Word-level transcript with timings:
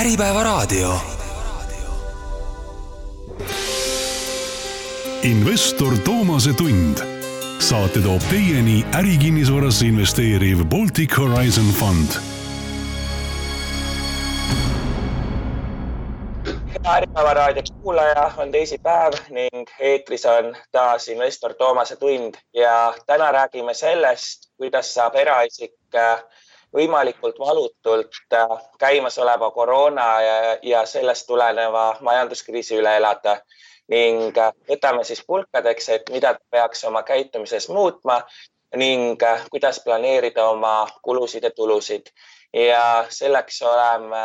Äripäevaraadio. 0.00 1.00
investor 5.22 5.92
Toomase 6.04 6.52
tund. 6.52 6.98
saate 7.58 8.00
toob 8.00 8.22
teieni 8.30 8.86
ärikinnisvarasse 8.94 9.86
investeeriv 9.86 10.64
Baltic 10.64 11.18
Horizon 11.18 11.72
Fund 11.78 12.08
hea 16.86 16.96
Äripäeva 16.96 17.34
raadio 17.34 17.62
kuulaja, 17.82 18.30
on 18.36 18.52
teisipäev 18.52 19.12
ning 19.30 19.68
eetris 19.78 20.26
on 20.26 20.56
taas 20.72 21.08
investor 21.08 21.54
Toomase 21.54 21.96
tund 21.96 22.34
ja 22.54 22.94
täna 23.06 23.32
räägime 23.32 23.74
sellest, 23.74 24.50
kuidas 24.56 24.94
saab 24.94 25.14
eraisik 25.14 25.74
äh, 25.94 26.22
võimalikult 26.76 27.38
valutult 27.40 28.18
äh, 28.34 28.56
käimasoleva 28.78 29.50
koroona 29.50 30.08
ja, 30.22 30.36
ja 30.62 30.84
sellest 30.86 31.26
tuleneva 31.26 31.86
majanduskriisi 32.00 32.76
üle 32.80 32.96
elada 33.00 33.38
ning 33.92 34.36
äh, 34.38 34.52
võtame 34.68 35.04
siis 35.04 35.24
pulkadeks, 35.26 35.88
et 35.88 36.12
mida 36.12 36.36
peaks 36.50 36.84
oma 36.84 37.02
käitumises 37.02 37.68
muutma 37.68 38.20
ning 38.76 39.22
kuidas 39.50 39.78
planeerida 39.84 40.48
oma 40.50 40.86
kulusid 41.02 41.44
ja 41.46 41.50
tulusid 41.50 42.10
ja 42.52 43.06
selleks 43.08 43.62
oleme 43.62 44.24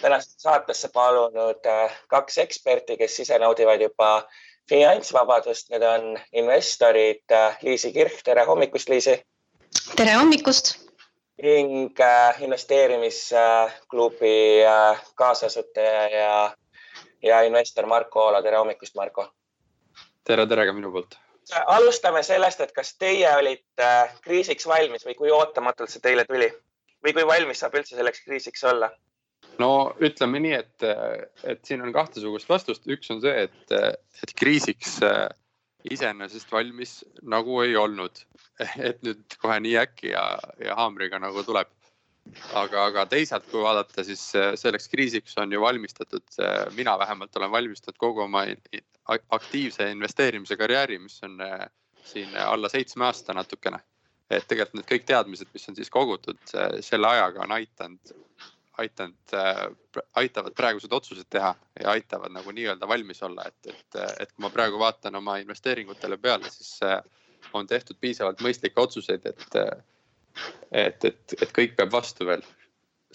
tänasesse 0.00 0.38
saatesse 0.38 0.88
palunud 0.92 1.66
äh, 1.66 1.92
kaks 2.08 2.38
eksperti, 2.38 2.96
kes 2.96 3.20
ise 3.20 3.38
naudivad 3.38 3.80
juba 3.80 4.28
finantsvabadust. 4.68 5.70
Need 5.70 5.82
on 5.82 6.18
investorid 6.32 7.32
äh, 7.32 7.58
Liisi 7.62 7.92
Kirk, 7.92 8.20
tere 8.24 8.44
hommikust, 8.44 8.88
Liisi. 8.88 9.22
tere 9.96 10.14
hommikust. 10.14 10.85
Ning 11.42 12.00
äh, 12.00 12.42
investeerimisklubi 12.42 14.62
kaasasutaja 15.14 16.08
ja, 16.08 16.56
ja 17.22 17.42
investor 17.44 17.86
Marko 17.86 18.24
Oola, 18.24 18.42
tere 18.42 18.56
hommikust, 18.56 18.94
Marko. 18.94 19.28
tere, 20.24 20.46
tere 20.46 20.66
ka 20.66 20.72
minu 20.72 20.92
poolt 20.92 21.18
alustame 21.66 22.22
sellest, 22.26 22.60
et 22.60 22.72
kas 22.74 22.96
teie 22.98 23.30
olite 23.36 23.90
kriisiks 24.24 24.66
valmis 24.66 25.04
või 25.06 25.14
kui 25.14 25.30
ootamatult 25.30 25.92
see 25.92 26.02
teile 26.02 26.24
tuli 26.26 26.48
või 27.04 27.12
kui 27.14 27.26
valmis 27.26 27.60
saab 27.62 27.76
üldse 27.78 27.96
selleks 27.96 28.24
kriisiks 28.24 28.64
olla? 28.66 28.90
no 29.62 29.94
ütleme 30.02 30.40
nii, 30.42 30.56
et, 30.58 30.86
et 31.44 31.64
siin 31.64 31.84
on 31.84 31.92
kahtesugust 31.94 32.48
vastust, 32.48 32.88
üks 32.90 33.10
on 33.14 33.22
see, 33.22 33.46
et, 33.46 33.76
et 34.22 34.34
kriisiks 34.38 34.98
äh, 35.06 35.28
iseenesest 35.90 36.52
valmis 36.52 36.98
nagu 37.22 37.60
ei 37.62 37.76
olnud. 37.76 38.22
et 38.88 39.02
nüüd 39.04 39.36
kohe 39.42 39.58
nii 39.60 39.74
äkki 39.82 40.14
ja, 40.14 40.24
ja 40.64 40.76
haamriga 40.78 41.20
nagu 41.20 41.42
tuleb. 41.44 41.72
aga, 42.58 42.86
aga 42.88 43.04
teisalt, 43.06 43.44
kui 43.52 43.60
vaadata, 43.62 44.02
siis 44.04 44.22
äh, 44.34 44.54
selleks 44.58 44.88
kriisiks 44.90 45.36
on 45.38 45.52
ju 45.52 45.60
valmistatud, 45.62 46.24
äh, 46.42 46.64
mina 46.74 46.96
vähemalt 46.98 47.36
olen 47.36 47.50
valmistatud 47.50 47.98
kogu 48.02 48.24
oma 48.24 48.42
aktiivse 49.30 49.90
investeerimise 49.92 50.56
karjääri, 50.56 50.98
mis 50.98 51.20
on 51.22 51.38
siin 52.04 52.34
alla 52.36 52.68
seitsme 52.68 53.06
aasta 53.06 53.34
natukene. 53.34 53.78
et 54.30 54.42
tegelikult 54.48 54.74
need 54.74 54.88
kõik 54.90 55.04
teadmised, 55.06 55.46
mis 55.54 55.68
on 55.70 55.76
siis 55.76 55.90
kogutud 55.90 56.40
selle 56.82 57.06
ajaga 57.06 57.44
on 57.44 57.52
aidanud 57.54 58.16
aidanud, 58.78 59.34
äh, 59.34 59.62
aitavad 60.20 60.54
praegused 60.56 60.92
otsused 60.92 61.28
teha 61.30 61.54
ja 61.80 61.90
aitavad 61.90 62.32
nagu 62.34 62.52
nii-öelda 62.52 62.88
valmis 62.88 63.22
olla, 63.22 63.46
et, 63.48 63.72
et, 63.72 63.98
et 64.20 64.32
kui 64.32 64.44
ma 64.44 64.50
praegu 64.52 64.78
vaatan 64.80 65.16
oma 65.20 65.38
investeeringutele 65.42 66.18
peale, 66.20 66.50
siis 66.50 66.76
äh, 66.84 67.00
on 67.52 67.66
tehtud 67.66 67.96
piisavalt 68.00 68.42
mõistlikke 68.44 68.80
otsuseid, 68.80 69.26
et, 69.26 69.46
et, 70.72 71.04
et, 71.10 71.36
et 71.40 71.52
kõik 71.58 71.76
peab 71.76 71.92
vastu 71.92 72.26
veel 72.28 72.44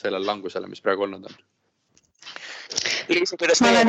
sellele 0.02 0.26
langusele, 0.26 0.70
mis 0.70 0.82
praegu 0.82 1.06
olnud 1.06 1.28
on. 1.30 1.42
Liisi, 3.12 3.38
kuidas 3.38 3.60
teie 3.62 3.86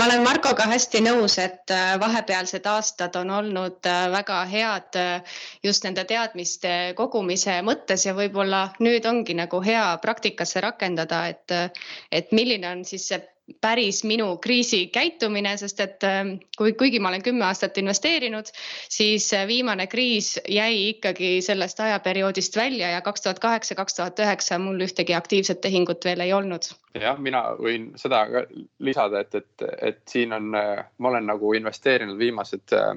ma 0.00 0.06
olen 0.08 0.22
Markoga 0.24 0.64
hästi 0.64 1.02
nõus, 1.04 1.34
et 1.42 1.68
äh, 1.76 1.90
vahepealsed 2.00 2.64
aastad 2.70 3.16
on 3.20 3.28
olnud 3.36 3.84
äh, 3.84 4.06
väga 4.08 4.38
head 4.48 4.96
äh, 4.96 5.34
just 5.66 5.84
nende 5.84 6.06
teadmiste 6.08 6.70
kogumise 6.96 7.58
mõttes 7.66 8.06
ja 8.06 8.14
võib-olla 8.16 8.62
nüüd 8.80 9.04
ongi 9.10 9.36
nagu 9.36 9.60
hea 9.60 9.84
praktikasse 10.00 10.62
rakendada, 10.64 11.26
et, 11.28 11.76
et 12.08 12.32
milline 12.32 12.70
on 12.70 12.86
siis 12.88 13.10
see 13.10 13.20
päris 13.60 14.04
minu 14.04 14.36
kriisikäitumine, 14.36 15.56
sest 15.56 15.80
et 15.80 16.04
ähm, 16.04 16.34
kui, 16.58 16.72
kuigi 16.72 17.00
ma 17.00 17.08
olen 17.08 17.22
kümme 17.22 17.44
aastat 17.44 17.78
investeerinud, 17.78 18.50
siis 18.88 19.30
äh, 19.34 19.46
viimane 19.48 19.86
kriis 19.86 20.34
jäi 20.48 20.88
ikkagi 20.88 21.40
sellest 21.44 21.80
ajaperioodist 21.80 22.56
välja 22.56 22.90
ja 22.90 23.00
kaks 23.00 23.22
tuhat 23.22 23.38
kaheksa, 23.38 23.74
kaks 23.74 23.98
tuhat 23.98 24.20
üheksa 24.20 24.58
mul 24.58 24.80
ühtegi 24.86 25.16
aktiivset 25.16 25.60
tehingut 25.60 26.04
veel 26.04 26.20
ei 26.20 26.32
olnud. 26.32 26.70
jah, 27.00 27.18
mina 27.18 27.42
võin 27.58 27.90
seda 28.00 28.22
ka 28.30 28.44
lisada, 28.78 29.24
et, 29.24 29.34
et, 29.34 29.66
et 29.92 30.00
siin 30.08 30.32
on, 30.36 30.54
äh, 30.54 30.84
ma 30.98 31.12
olen 31.12 31.28
nagu 31.32 31.52
investeerinud 31.58 32.18
viimased 32.18 32.76
äh, 32.76 32.94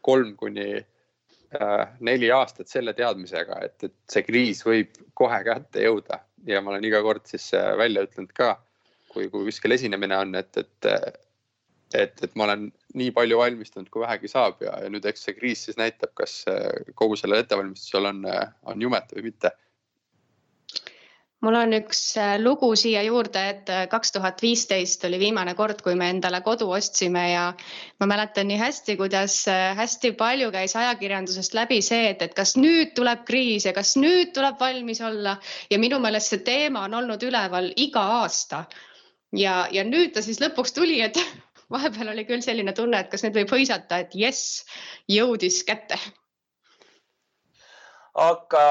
kolm 0.00 0.36
kuni 0.36 0.84
neli 2.00 2.30
aastat 2.32 2.70
selle 2.72 2.94
teadmisega, 2.96 3.58
et, 3.60 3.84
et 3.84 3.92
see 4.08 4.22
kriis 4.24 4.62
võib 4.64 4.94
kohe 5.12 5.36
kätte 5.44 5.82
jõuda 5.84 6.22
ja 6.48 6.62
ma 6.64 6.72
olen 6.72 6.86
iga 6.88 7.02
kord 7.04 7.26
siis 7.28 7.50
välja 7.76 8.06
ütlenud 8.06 8.32
ka 8.32 8.54
kui, 9.12 9.28
kui 9.32 9.46
kuskil 9.48 9.76
esinemine 9.76 10.18
on, 10.18 10.34
et, 10.40 10.56
et, 10.56 10.90
et, 11.94 12.24
et 12.26 12.36
ma 12.36 12.48
olen 12.48 12.68
nii 12.98 13.12
palju 13.16 13.40
valmistunud, 13.40 13.90
kui 13.92 14.04
vähegi 14.04 14.30
saab 14.32 14.62
ja, 14.64 14.78
ja 14.84 14.92
nüüd 14.92 15.06
eks 15.08 15.28
see 15.28 15.36
kriis 15.38 15.66
siis 15.68 15.80
näitab, 15.80 16.14
kas 16.18 16.42
kogu 16.98 17.18
sellel 17.20 17.44
ettevalmistusel 17.44 18.10
on, 18.12 18.24
on 18.72 18.88
jumet 18.88 19.12
või 19.16 19.30
mitte. 19.30 19.52
Mul 21.42 21.56
on 21.58 21.74
üks 21.74 22.00
äh, 22.22 22.36
lugu 22.38 22.68
siia 22.78 23.00
juurde, 23.02 23.40
et 23.50 23.70
kaks 23.90 24.12
tuhat 24.14 24.38
viisteist 24.44 25.02
oli 25.08 25.18
viimane 25.18 25.56
kord, 25.58 25.80
kui 25.82 25.96
me 25.98 26.06
endale 26.12 26.38
kodu 26.46 26.68
ostsime 26.70 27.24
ja 27.32 27.48
ma 27.98 28.06
mäletan 28.12 28.46
nii 28.46 28.60
hästi, 28.60 28.94
kuidas 29.00 29.40
hästi 29.80 30.12
palju 30.20 30.52
käis 30.54 30.76
ajakirjandusest 30.78 31.58
läbi 31.58 31.80
see, 31.82 32.12
et, 32.12 32.22
et 32.22 32.36
kas 32.38 32.54
nüüd 32.60 32.94
tuleb 32.94 33.26
kriis 33.26 33.66
ja 33.66 33.74
kas 33.74 33.96
nüüd 33.98 34.30
tuleb 34.36 34.62
valmis 34.62 35.02
olla. 35.02 35.34
Ja 35.70 35.82
minu 35.82 35.98
meelest 36.04 36.30
see 36.30 36.44
teema 36.46 36.86
on 36.86 36.94
olnud 37.00 37.26
üleval 37.26 37.72
iga 37.88 38.06
aasta 38.22 38.62
ja, 39.32 39.66
ja 39.70 39.84
nüüd 39.84 40.14
ta 40.14 40.22
siis 40.22 40.40
lõpuks 40.42 40.74
tuli, 40.76 41.00
et 41.04 41.18
vahepeal 41.74 42.12
oli 42.14 42.24
küll 42.28 42.44
selline 42.44 42.74
tunne, 42.76 43.00
et 43.00 43.12
kas 43.12 43.24
nüüd 43.24 43.36
võib 43.40 43.54
hõisata, 43.54 44.02
et 44.04 44.16
jess, 44.18 44.64
jõudis 45.10 45.62
kätte. 45.68 45.98
aga 48.14 48.66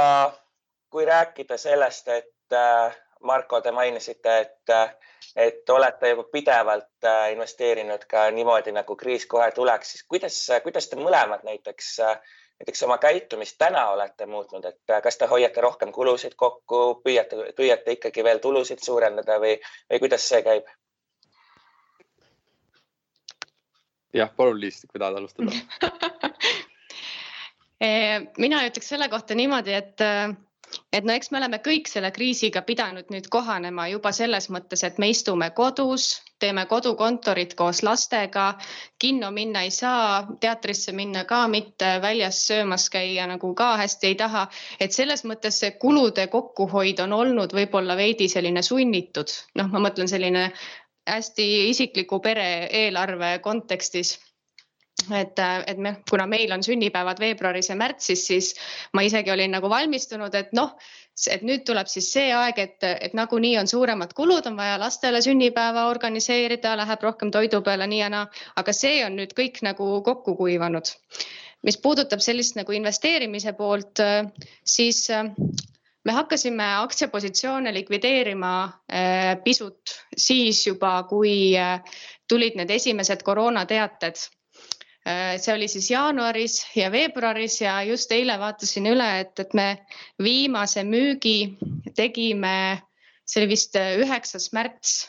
kui 0.92 1.06
rääkida 1.06 1.58
sellest, 1.58 2.08
et 2.08 2.54
äh, 2.54 2.98
Marko, 3.22 3.62
te 3.62 3.72
mainisite, 3.72 4.38
et, 4.40 5.00
et 5.36 5.70
olete 5.70 6.10
juba 6.10 6.24
pidevalt 6.34 7.06
äh, 7.06 7.32
investeerinud 7.34 8.06
ka 8.10 8.28
niimoodi, 8.34 8.74
nagu 8.76 8.96
kriis 8.96 9.26
kohe 9.26 9.52
tuleks, 9.56 9.96
siis 9.96 10.04
kuidas, 10.04 10.38
kuidas 10.64 10.90
te 10.90 11.00
mõlemad 11.00 11.46
näiteks 11.48 11.92
äh, 12.06 12.36
näiteks 12.62 12.84
oma 12.84 12.98
käitumist 12.98 13.56
täna 13.58 13.90
olete 13.90 14.26
muutnud, 14.26 14.66
et 14.66 14.94
äh, 14.94 15.02
kas 15.02 15.18
te 15.18 15.26
hoiate 15.26 15.62
rohkem 15.62 15.92
kulusid 15.92 16.36
kokku, 16.38 17.02
püüate, 17.02 17.54
püüate 17.58 17.96
ikkagi 17.98 18.24
veel 18.24 18.40
tulusid 18.44 18.84
suurendada 18.86 19.40
või, 19.42 19.56
või 19.90 20.00
kuidas 20.04 20.28
see 20.30 20.44
käib? 20.46 20.70
jah, 24.14 24.30
palun 24.38 24.60
Liis, 24.62 24.84
kui 24.92 25.00
tahad 25.00 25.18
alustada 25.18 25.52
eh, 27.88 28.30
mina 28.38 28.62
ütleks 28.68 28.94
selle 28.94 29.10
kohta 29.10 29.36
niimoodi, 29.36 29.74
et 29.74 30.06
äh, 30.06 30.30
et 30.94 31.06
no 31.08 31.14
eks 31.16 31.32
me 31.32 31.40
oleme 31.40 31.60
kõik 31.64 31.88
selle 31.88 32.12
kriisiga 32.16 32.62
pidanud 32.68 33.12
nüüd 33.14 33.30
kohanema 33.32 33.88
juba 33.92 34.12
selles 34.16 34.50
mõttes, 34.52 34.84
et 34.84 34.98
me 35.00 35.10
istume 35.12 35.48
kodus, 35.56 36.08
teeme 36.40 36.66
kodukontorit 36.68 37.54
koos 37.60 37.82
lastega, 37.88 38.48
kinno 39.00 39.32
minna 39.32 39.64
ei 39.68 39.72
saa, 39.72 40.26
teatrisse 40.44 40.92
minna 40.98 41.24
ka 41.30 41.46
mitte, 41.48 41.94
väljas 42.04 42.42
söömas 42.48 42.90
käia 42.92 43.28
nagu 43.32 43.54
ka 43.56 43.76
hästi 43.84 44.12
ei 44.12 44.18
taha. 44.24 44.48
et 44.80 44.92
selles 44.92 45.24
mõttes 45.24 45.62
see 45.64 45.72
kulude 45.86 46.28
kokkuhoid 46.28 47.00
on 47.00 47.14
olnud 47.14 47.54
võib-olla 47.54 47.96
veidi 47.96 48.28
selline 48.30 48.62
sunnitud, 48.62 49.32
noh, 49.56 49.72
ma 49.72 49.80
mõtlen 49.88 50.12
selline 50.12 50.52
hästi 51.08 51.48
isikliku 51.70 52.20
pere 52.20 52.68
eelarve 52.84 53.40
kontekstis 53.44 54.18
et, 55.10 55.40
et 55.68 55.78
me, 55.78 55.96
kuna 56.10 56.26
meil 56.30 56.52
on 56.54 56.64
sünnipäevad 56.64 57.20
veebruaris 57.20 57.72
ja 57.72 57.78
märtsis, 57.80 58.26
siis 58.28 58.52
ma 58.94 59.04
isegi 59.06 59.32
olin 59.34 59.56
nagu 59.56 59.70
valmistunud, 59.70 60.36
et 60.38 60.52
noh, 60.58 60.76
et 61.32 61.44
nüüd 61.46 61.66
tuleb 61.68 61.90
siis 61.92 62.12
see 62.14 62.30
aeg, 62.36 62.60
et, 62.60 62.78
et 62.90 63.16
nagunii 63.18 63.58
on 63.62 63.70
suuremad 63.70 64.14
kulud, 64.18 64.46
on 64.48 64.60
vaja 64.60 64.78
lastele 64.82 65.22
sünnipäeva 65.24 65.88
organiseerida, 65.92 66.76
läheb 66.80 67.04
rohkem 67.08 67.32
toidu 67.34 67.62
peale 67.66 67.88
nii 67.88 68.04
ja 68.04 68.12
naa, 68.14 68.30
aga 68.62 68.76
see 68.76 69.02
on 69.06 69.18
nüüd 69.20 69.36
kõik 69.38 69.62
nagu 69.68 69.94
kokku 70.06 70.38
kuivanud. 70.40 70.96
mis 71.62 71.78
puudutab 71.78 72.24
sellist 72.26 72.56
nagu 72.58 72.74
investeerimise 72.74 73.52
poolt, 73.54 74.00
siis 74.66 75.04
me 76.06 76.14
hakkasime 76.16 76.66
aktsiapositsioone 76.82 77.74
likvideerima 77.74 78.54
eh, 78.90 79.36
pisut 79.44 79.94
siis 80.18 80.66
juba, 80.66 81.04
kui 81.10 81.54
eh, 81.54 81.78
tulid 82.28 82.58
need 82.58 82.74
esimesed 82.74 83.22
koroonateated 83.24 84.18
see 85.02 85.54
oli 85.54 85.66
siis 85.72 85.88
jaanuaris 85.90 86.60
ja 86.78 86.92
veebruaris 86.94 87.56
ja 87.62 87.80
just 87.90 88.12
eile 88.14 88.36
vaatasin 88.40 88.86
üle, 88.92 89.08
et, 89.24 89.34
et 89.42 89.56
me 89.58 89.66
viimase 90.22 90.84
müügi 90.86 91.58
tegime 91.98 92.54
see 93.26 93.42
oli 93.42 93.50
vist 93.56 93.80
üheksas 93.80 94.52
märts 94.54 95.00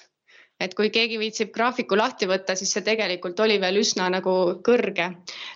et 0.63 0.75
kui 0.79 0.91
keegi 0.95 1.19
viitsib 1.21 1.51
graafiku 1.55 1.97
lahti 1.99 2.29
võtta, 2.31 2.55
siis 2.59 2.73
see 2.75 2.85
tegelikult 2.87 3.41
oli 3.43 3.59
veel 3.63 3.81
üsna 3.81 4.09
nagu 4.13 4.35
kõrge. 4.67 5.09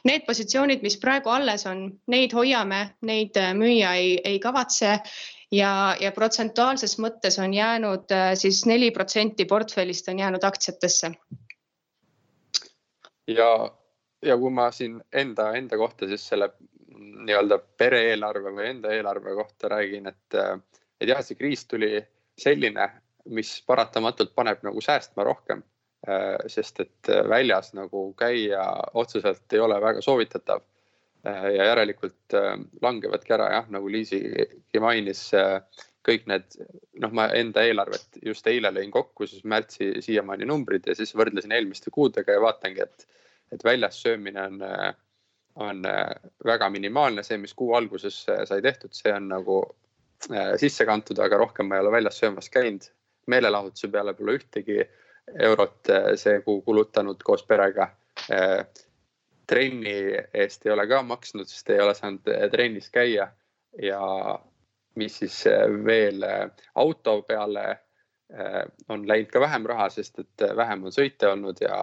Need 0.09 0.27
positsioonid, 0.27 0.83
mis 0.83 0.99
praegu 1.03 1.31
alles 1.31 1.67
on, 1.71 1.87
neid 2.11 2.35
hoiame, 2.37 2.83
neid 3.07 3.39
äh, 3.41 3.53
müüa 3.57 3.95
ei, 4.01 4.17
ei 4.27 4.41
kavatse 4.43 4.97
ja, 5.55 5.73
ja 6.03 6.13
protsentuaalses 6.17 6.99
mõttes 7.03 7.39
on 7.43 7.55
jäänud 7.55 8.15
äh, 8.15 8.33
siis 8.39 8.65
neli 8.67 8.91
protsenti 8.95 9.47
portfellist 9.47 10.11
on 10.13 10.25
jäänud 10.25 10.45
aktsiatesse. 10.45 11.13
ja, 13.31 13.51
ja 14.27 14.37
kui 14.39 14.51
ma 14.53 14.71
siin 14.75 14.99
enda, 15.15 15.53
enda 15.59 15.79
kohta 15.81 16.09
siis 16.11 16.25
selle 16.33 16.51
nii-öelda 16.97 17.59
pere-eelarve 17.79 18.53
või 18.57 18.71
enda 18.73 18.93
eelarve 18.95 19.35
kohta 19.37 19.71
räägin, 19.73 20.09
et, 20.11 20.37
et 21.01 21.09
jah, 21.11 21.23
see 21.25 21.39
kriis 21.39 21.67
tuli 21.69 21.99
selline, 22.41 22.89
mis 23.33 23.57
paratamatult 23.67 24.35
paneb 24.37 24.63
nagu 24.67 24.83
säästma 24.85 25.25
rohkem. 25.27 25.65
Sest 26.53 26.81
et 26.85 27.11
väljas 27.27 27.73
nagu 27.75 28.13
käia 28.19 28.63
otseselt 28.95 29.53
ei 29.57 29.63
ole 29.65 29.81
väga 29.83 30.03
soovitatav. 30.05 30.63
Ja 31.27 31.65
järelikult 31.73 32.37
langevadki 32.85 33.35
ära 33.35 33.49
jah, 33.51 33.71
nagu 33.75 33.89
Liisigi 33.91 34.83
mainis, 34.83 35.25
kõik 36.07 36.29
need, 36.31 36.55
noh, 37.03 37.11
ma 37.11 37.27
enda 37.35 37.65
eelarvet 37.67 38.21
just 38.23 38.47
eile 38.47 38.71
lõin 38.71 38.93
kokku, 38.95 39.27
siis 39.27 39.43
märtsi 39.43 39.97
siiamaani 40.05 40.47
numbrid 40.47 40.87
ja 40.87 40.95
siis 40.95 41.11
võrdlesin 41.19 41.57
eelmiste 41.57 41.91
kuudega 41.91 42.37
ja 42.37 42.45
vaatangi, 42.45 42.85
et, 42.87 43.09
et 43.53 43.65
väljas 43.65 44.01
söömine 44.03 44.43
on, 44.43 44.63
on 45.55 45.83
väga 46.45 46.71
minimaalne, 46.71 47.23
see, 47.23 47.39
mis 47.39 47.55
kuu 47.55 47.75
alguses 47.79 48.25
sai 48.27 48.63
tehtud, 48.63 48.95
see 48.97 49.13
on 49.15 49.29
nagu 49.31 49.61
sisse 50.57 50.87
kantud, 50.89 51.19
aga 51.19 51.39
rohkem 51.41 51.69
ma 51.69 51.77
ei 51.77 51.85
ole 51.85 51.93
väljas 51.99 52.21
söömas 52.23 52.51
käinud. 52.51 52.89
Meelelahutuse 53.27 53.89
peale 53.93 54.15
pole 54.15 54.37
ühtegi 54.39 54.81
eurot 55.43 55.91
see 56.21 56.41
kuu 56.47 56.61
kulutanud 56.67 57.23
koos 57.27 57.43
perega. 57.47 57.89
Trenni 59.47 59.97
eest 60.35 60.67
ei 60.67 60.73
ole 60.75 60.87
ka 60.91 61.03
maksnud, 61.07 61.49
sest 61.51 61.71
ei 61.71 61.81
ole 61.83 61.95
saanud 61.95 62.31
trennis 62.51 62.89
käia. 62.95 63.29
Ja 63.83 64.39
mis 64.97 65.19
siis 65.21 65.43
veel 65.85 66.25
auto 66.75 67.21
peale 67.29 67.67
on 68.89 69.05
läinud 69.09 69.31
ka 69.31 69.41
vähem 69.41 69.67
raha, 69.69 69.91
sest 69.91 70.19
et 70.23 70.47
vähem 70.57 70.87
on 70.89 70.95
sõite 70.95 71.29
olnud 71.31 71.61
ja, 71.63 71.83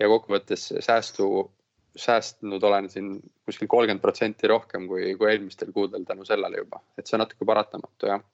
ja 0.00 0.08
kokkuvõttes 0.08 0.68
säästu, 0.80 1.50
säästnud 1.96 2.62
olen 2.62 2.90
siin 2.92 3.14
kuskil 3.44 3.68
kolmkümmend 3.68 4.02
protsenti 4.02 4.48
rohkem 4.52 4.88
kui, 4.88 5.14
kui 5.16 5.30
eelmistel 5.32 5.72
kuudel 5.72 6.04
tänu 6.04 6.24
sellele 6.28 6.64
juba, 6.64 6.82
et 6.98 7.06
see 7.06 7.16
on 7.16 7.24
natuke 7.24 7.48
paratamatu 7.48 8.12
jah 8.12 8.24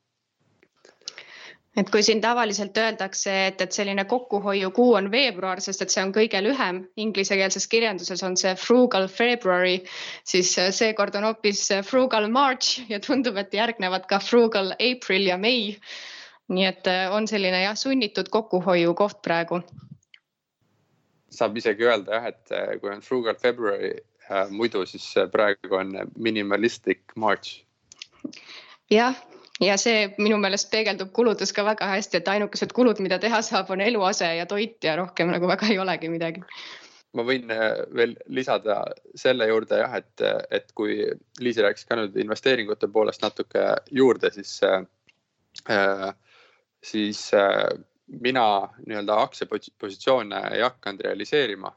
et 1.76 1.90
kui 1.90 2.02
siin 2.04 2.20
tavaliselt 2.20 2.76
öeldakse, 2.76 3.34
et, 3.46 3.60
et 3.64 3.72
selline 3.72 4.04
kokkuhoiukuu 4.08 4.94
on 4.98 5.08
veebruar, 5.12 5.60
sest 5.64 5.84
et 5.84 5.94
see 5.94 6.04
on 6.04 6.12
kõige 6.14 6.42
lühem, 6.44 6.82
inglisekeelses 7.00 7.66
kirjanduses 7.72 8.22
on 8.26 8.36
see 8.40 8.52
frugal 8.60 9.08
February, 9.08 9.78
siis 10.28 10.52
seekord 10.76 11.16
on 11.16 11.30
hoopis 11.30 11.64
frugal 11.88 12.28
March 12.32 12.82
ja 12.92 13.00
tundub, 13.00 13.40
et 13.40 13.54
järgnevad 13.56 14.04
ka 14.10 14.20
frugal 14.20 14.74
April 14.76 15.30
ja 15.30 15.38
May. 15.40 15.76
nii 16.52 16.64
et 16.68 16.88
on 17.14 17.24
selline 17.30 17.62
jah, 17.62 17.76
sunnitud 17.78 18.28
kokkuhoiu 18.28 18.92
koht 18.98 19.22
praegu. 19.24 19.62
Saab 21.32 21.56
isegi 21.56 21.87
öelda 21.88 22.19
jah, 22.19 22.31
et 22.32 22.81
kui 22.81 22.93
on 22.93 23.02
frugal 23.05 23.37
February 23.40 23.93
äh, 24.31 24.49
muidu, 24.50 24.84
siis 24.87 25.06
praegu 25.32 25.76
on 25.79 25.94
minimalistic 26.17 27.17
March. 27.17 27.62
jah 28.90 29.17
ja 29.62 29.76
see 29.81 30.06
minu 30.19 30.38
meelest 30.43 30.70
peegeldub 30.73 31.12
kuludes 31.17 31.52
ka 31.55 31.64
väga 31.67 31.88
hästi, 31.94 32.20
et 32.20 32.31
ainukesed 32.34 32.73
kulud, 32.76 33.00
mida 33.05 33.19
teha 33.23 33.43
saab, 33.46 33.70
on 33.70 33.82
eluase 33.84 34.29
ja 34.37 34.46
toit 34.46 34.79
ja 34.84 34.96
rohkem 34.99 35.31
nagu 35.32 35.50
väga 35.50 35.69
ei 35.70 35.79
olegi 35.82 36.11
midagi. 36.12 36.44
ma 37.12 37.25
võin 37.29 37.50
äh, 37.52 37.82
veel 37.93 38.17
lisada 38.32 38.82
selle 39.20 39.46
juurde 39.50 39.82
jah, 39.82 39.94
et, 40.00 40.25
et 40.50 40.70
kui 40.75 40.96
Liisi 41.44 41.61
rääkis 41.64 41.84
ka 41.84 41.99
nüüd 42.00 42.17
investeeringute 42.17 42.88
poolest 42.88 43.23
natuke 43.23 43.67
juurde, 43.93 44.31
siis 44.32 44.61
äh,, 44.64 46.14
siis 46.82 47.26
äh, 47.37 47.69
mina 48.20 48.68
nii-öelda 48.86 49.16
aktsiapositsioone 49.22 50.40
ei 50.56 50.60
hakanud 50.62 51.00
realiseerima 51.06 51.72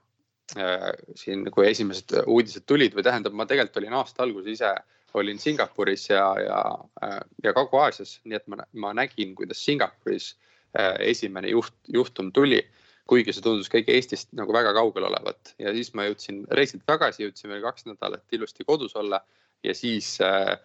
äh, 0.58 0.90
siin, 1.16 1.48
kui 1.52 1.70
esimesed 1.70 2.18
uudised 2.26 2.66
tulid 2.68 2.96
või 2.98 3.06
tähendab, 3.08 3.34
ma 3.34 3.48
tegelikult 3.50 3.84
olin 3.84 3.98
aasta 4.02 4.24
alguses 4.26 4.58
ise 4.58 4.74
olin 5.16 5.40
Singapuris 5.40 6.10
ja, 6.10 6.26
ja, 6.40 6.62
äh, 7.04 7.20
ja 7.44 7.54
Kagu-Aasias, 7.56 8.20
nii 8.28 8.40
et 8.40 8.48
ma, 8.52 8.66
ma 8.74 8.92
nägin, 8.98 9.36
kuidas 9.36 9.64
Singapuris 9.66 10.34
äh, 10.78 10.96
esimene 11.00 11.54
juht, 11.54 11.76
juhtum 11.88 12.32
tuli. 12.36 12.66
kuigi 13.06 13.36
see 13.38 13.44
tundus 13.46 13.68
kõik 13.70 13.86
Eestist 13.94 14.32
nagu 14.34 14.50
väga 14.50 14.72
kaugel 14.74 15.06
olevat 15.06 15.52
ja 15.62 15.70
siis 15.76 15.92
ma 15.94 16.08
jõudsin 16.08 16.40
reisilt 16.58 16.82
tagasi, 16.90 17.22
jõudsin 17.22 17.52
veel 17.52 17.62
kaks 17.62 17.86
nädalat 17.86 18.34
ilusti 18.34 18.66
kodus 18.66 18.96
olla 18.98 19.20
ja 19.64 19.76
siis 19.78 20.16
äh, 20.26 20.56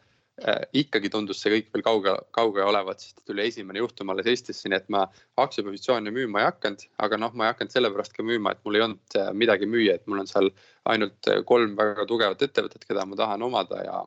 ikkagi 0.72 1.10
tundus 1.12 1.42
see 1.42 1.52
kõik 1.52 1.66
veel 1.74 1.82
kauge, 1.84 2.14
kauge 2.36 2.62
olevat, 2.64 3.02
sest 3.02 3.18
tuli 3.28 3.44
esimene 3.44 3.82
juhtum 3.82 4.12
alles 4.12 4.28
Eestisse, 4.30 4.70
nii 4.70 4.78
et 4.78 4.86
ma 4.92 5.02
aktsiapositsioone 5.42 6.12
müüma 6.14 6.40
ei 6.40 6.48
hakanud, 6.48 6.86
aga 7.04 7.18
noh, 7.20 7.34
ma 7.36 7.46
ei 7.48 7.52
hakanud 7.54 7.74
sellepärast 7.74 8.16
ka 8.16 8.24
müüma, 8.24 8.54
et 8.54 8.62
mul 8.64 8.78
ei 8.78 8.84
olnud 8.86 9.18
midagi 9.36 9.68
müüa, 9.68 9.98
et 9.98 10.06
mul 10.08 10.22
on 10.22 10.30
seal 10.30 10.48
ainult 10.88 11.28
kolm 11.48 11.76
väga 11.76 12.06
tugevat 12.08 12.42
ettevõtet, 12.46 12.86
keda 12.88 13.04
ma 13.08 13.18
tahan 13.20 13.44
omada 13.44 13.82
ja, 13.84 14.00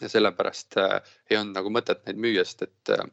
ja 0.00 0.08
sellepärast 0.08 0.78
äh, 0.82 1.00
ei 1.30 1.38
olnud 1.38 1.58
nagu 1.58 1.72
mõtet 1.74 2.04
neid 2.06 2.20
müüa, 2.22 2.44
sest 2.46 2.66
et 2.68 2.94
äh, 2.94 3.04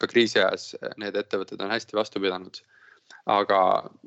ka 0.00 0.08
kriisi 0.10 0.40
ajas 0.40 0.74
äh, 0.78 0.94
need 1.00 1.16
ettevõtted 1.16 1.62
on 1.64 1.72
hästi 1.72 1.98
vastu 1.98 2.22
pidanud. 2.22 2.62
aga 3.30 3.58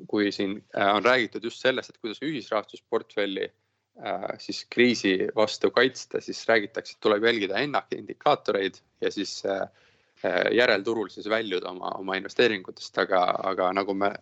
kui 0.08 0.28
siin 0.32 0.58
on 0.76 1.04
räägitud 1.04 1.44
just 1.44 1.62
sellest, 1.64 1.90
et 1.90 2.00
kuidas 2.00 2.20
ühisrahastusportfelli 2.20 3.46
siis 4.38 4.64
kriisi 4.70 5.28
vastu 5.36 5.70
kaitsta, 5.70 6.20
siis 6.20 6.40
räägitakse, 6.48 6.94
et 6.96 7.00
tuleb 7.04 7.24
jälgida 7.24 7.60
indikaatoreid 7.96 8.78
ja 9.00 9.10
siis 9.12 9.42
järelturul 10.52 11.08
siis 11.08 11.28
väljuda 11.28 11.70
oma, 11.70 11.90
oma 11.98 12.16
investeeringutest, 12.16 12.98
aga, 12.98 13.24
aga 13.50 13.72
nagu 13.72 13.94
me 13.94 14.12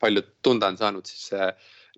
paljud 0.00 0.30
tunda 0.42 0.70
on 0.70 0.78
saanud, 0.78 1.06
siis 1.06 1.30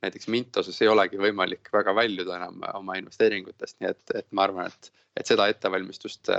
näiteks 0.02 0.28
Mintoses 0.28 0.80
ei 0.82 0.88
olegi 0.88 1.20
võimalik 1.20 1.68
väga 1.72 1.94
väljuda 1.94 2.36
enam 2.36 2.62
oma 2.74 2.96
investeeringutest, 3.00 3.78
nii 3.80 3.90
et, 3.90 4.02
et 4.14 4.28
ma 4.32 4.46
arvan, 4.48 4.70
et, 4.70 4.92
et 5.16 5.26
seda 5.28 5.48
ettevalmistust, 5.52 6.32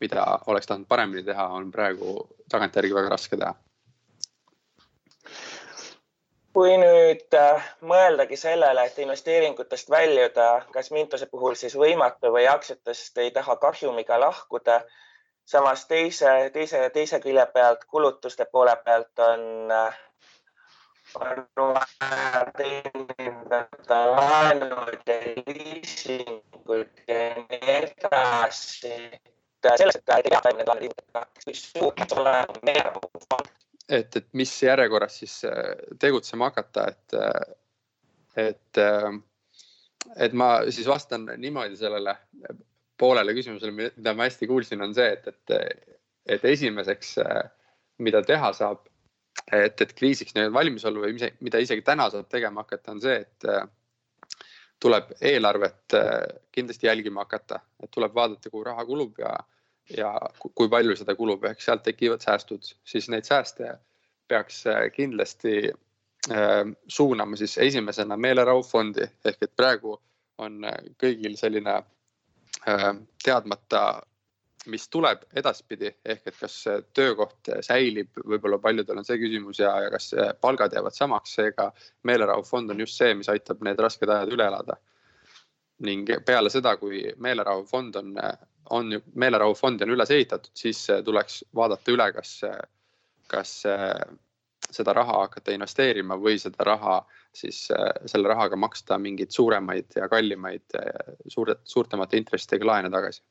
mida 0.00 0.24
oleks 0.46 0.68
tahtnud 0.68 0.88
paremini 0.88 1.24
teha, 1.26 1.46
on 1.58 1.70
praegu 1.72 2.18
tagantjärgi 2.52 2.94
väga 2.94 3.14
raske 3.14 3.38
teha. 3.40 3.54
Kui 6.56 6.72
nüüd 6.80 7.34
äh, 7.36 7.64
mõeldagi 7.84 8.36
sellele, 8.40 8.86
et 8.88 8.98
investeeringutest 9.04 9.90
väljuda, 9.92 10.46
kas 10.72 10.88
Mintose 10.94 11.26
puhul 11.28 11.52
siis 11.60 11.74
võimatu 11.76 12.30
või 12.32 12.46
aktsiatest 12.48 13.18
ei 13.20 13.28
taha 13.34 13.58
kahjumiga 13.60 14.16
lahkuda 14.22 14.78
samas 15.44 15.84
teise, 15.90 16.30
teise, 16.54 16.80
teise 16.94 17.20
külje 17.20 17.44
pealt 17.52 17.84
kulutuste 17.92 18.46
poole 18.48 18.72
pealt 18.86 19.20
on 19.26 19.74
äh, 19.80 19.98
on 21.20 21.44
vaja 21.58 22.40
teenindada 22.56 24.00
laenud 24.14 25.12
ja 25.12 25.18
liisingud 25.36 27.04
ja 27.08 27.20
nii 27.36 27.76
edasi. 27.76 28.96
sellest, 29.76 30.00
et 30.00 30.16
ei 30.16 30.56
need 30.56 30.72
laenud 30.72 30.98
kui 31.44 31.54
suur 31.54 31.94
peaks 32.00 32.16
olema 32.16 32.60
meie 32.62 32.88
fond. 33.28 33.65
Et, 33.88 34.16
et 34.16 34.26
mis 34.34 34.52
järjekorras 34.62 35.18
siis 35.22 35.36
äh, 35.44 35.74
tegutsema 36.00 36.50
hakata, 36.50 36.86
et, 36.90 37.14
äh, 37.14 38.48
et, 38.48 38.80
äh, 38.82 39.12
et 40.16 40.32
ma 40.32 40.50
siis 40.70 40.88
vastan 40.88 41.28
niimoodi 41.36 41.78
sellele 41.78 42.16
poolele 42.98 43.34
küsimusele, 43.36 43.74
mida 43.76 44.14
ma 44.16 44.26
hästi 44.26 44.48
kuulsin, 44.48 44.82
on 44.82 44.94
see, 44.96 45.08
et, 45.12 45.26
et, 45.28 45.96
et 46.36 46.44
esimeseks, 46.52 47.16
mida 48.02 48.22
teha 48.24 48.52
saab 48.56 48.86
et, 49.52 49.80
et 49.84 49.92
kriisiks 49.92 50.32
nii-öelda 50.34 50.54
valmisollu 50.54 51.02
või 51.04 51.18
ise, 51.18 51.34
mida 51.44 51.60
isegi 51.60 51.84
täna 51.84 52.08
saab 52.10 52.30
tegema 52.32 52.64
hakata, 52.64 52.94
on 52.96 53.02
see, 53.04 53.18
et 53.20 53.44
tuleb 54.80 55.12
eelarvet 55.20 55.96
kindlasti 56.52 56.88
jälgima 56.88 57.26
hakata, 57.26 57.60
et 57.84 57.92
tuleb 57.92 58.16
vaadata, 58.16 58.50
kuhu 58.50 58.64
raha 58.64 58.84
kulub 58.88 59.20
ja, 59.20 59.34
ja 59.96 60.12
kui 60.54 60.68
palju 60.68 60.96
seda 60.96 61.14
kulub, 61.14 61.44
ehk 61.44 61.60
sealt 61.62 61.84
tekivad 61.86 62.24
säästud, 62.24 62.64
siis 62.84 63.08
neid 63.12 63.28
sääste 63.28 63.76
peaks 64.28 64.64
äh, 64.66 64.86
kindlasti 64.92 65.72
suunama 66.90 67.36
siis 67.38 67.52
esimesena 67.62 68.16
meelerahufondi 68.18 69.04
ehk 69.30 69.44
et 69.46 69.52
praegu 69.56 69.92
on 70.42 70.64
kõigil 70.98 71.36
selline 71.38 71.76
teadmata 73.22 73.82
mis 74.66 74.88
tuleb 74.88 75.22
edaspidi, 75.36 75.90
ehk 76.04 76.26
et 76.30 76.38
kas 76.40 76.56
töökoht 76.96 77.50
säilib, 77.64 78.10
võib-olla 78.26 78.58
paljudel 78.62 79.00
on 79.00 79.06
see 79.06 79.18
küsimus 79.20 79.60
ja, 79.62 79.72
ja 79.84 79.90
kas 79.94 80.10
palgad 80.40 80.74
jäävad 80.74 80.96
samaks, 80.96 81.36
seega 81.38 81.70
meelerahufond 82.08 82.74
on 82.74 82.82
just 82.82 82.98
see, 82.98 83.14
mis 83.14 83.30
aitab 83.32 83.62
need 83.66 83.80
rasked 83.80 84.10
ajad 84.10 84.32
üle 84.34 84.50
elada. 84.50 84.78
ning 85.86 86.08
peale 86.24 86.48
seda, 86.50 86.76
kui 86.80 87.02
meelerahufond 87.20 87.96
on, 88.00 88.14
on 88.70 88.90
meelerahufond 89.14 89.82
on 89.82 89.94
üles 89.94 90.10
ehitatud, 90.10 90.52
siis 90.54 90.86
tuleks 91.04 91.44
vaadata 91.54 91.92
üle, 91.92 92.08
kas, 92.16 92.40
kas 93.30 93.52
seda 94.70 94.94
raha 94.96 95.20
hakata 95.22 95.54
investeerima 95.54 96.16
või 96.18 96.38
seda 96.42 96.64
raha 96.66 97.00
siis 97.36 97.66
selle 98.06 98.28
rahaga 98.28 98.56
maksta 98.56 98.98
mingeid 98.98 99.30
suuremaid 99.34 99.98
ja 99.98 100.08
kallimaid 100.08 100.76
suure, 101.28 101.58
suurtemate 101.64 102.16
intressidega 102.16 102.66
laene 102.72 102.90
tagasi 102.90 103.22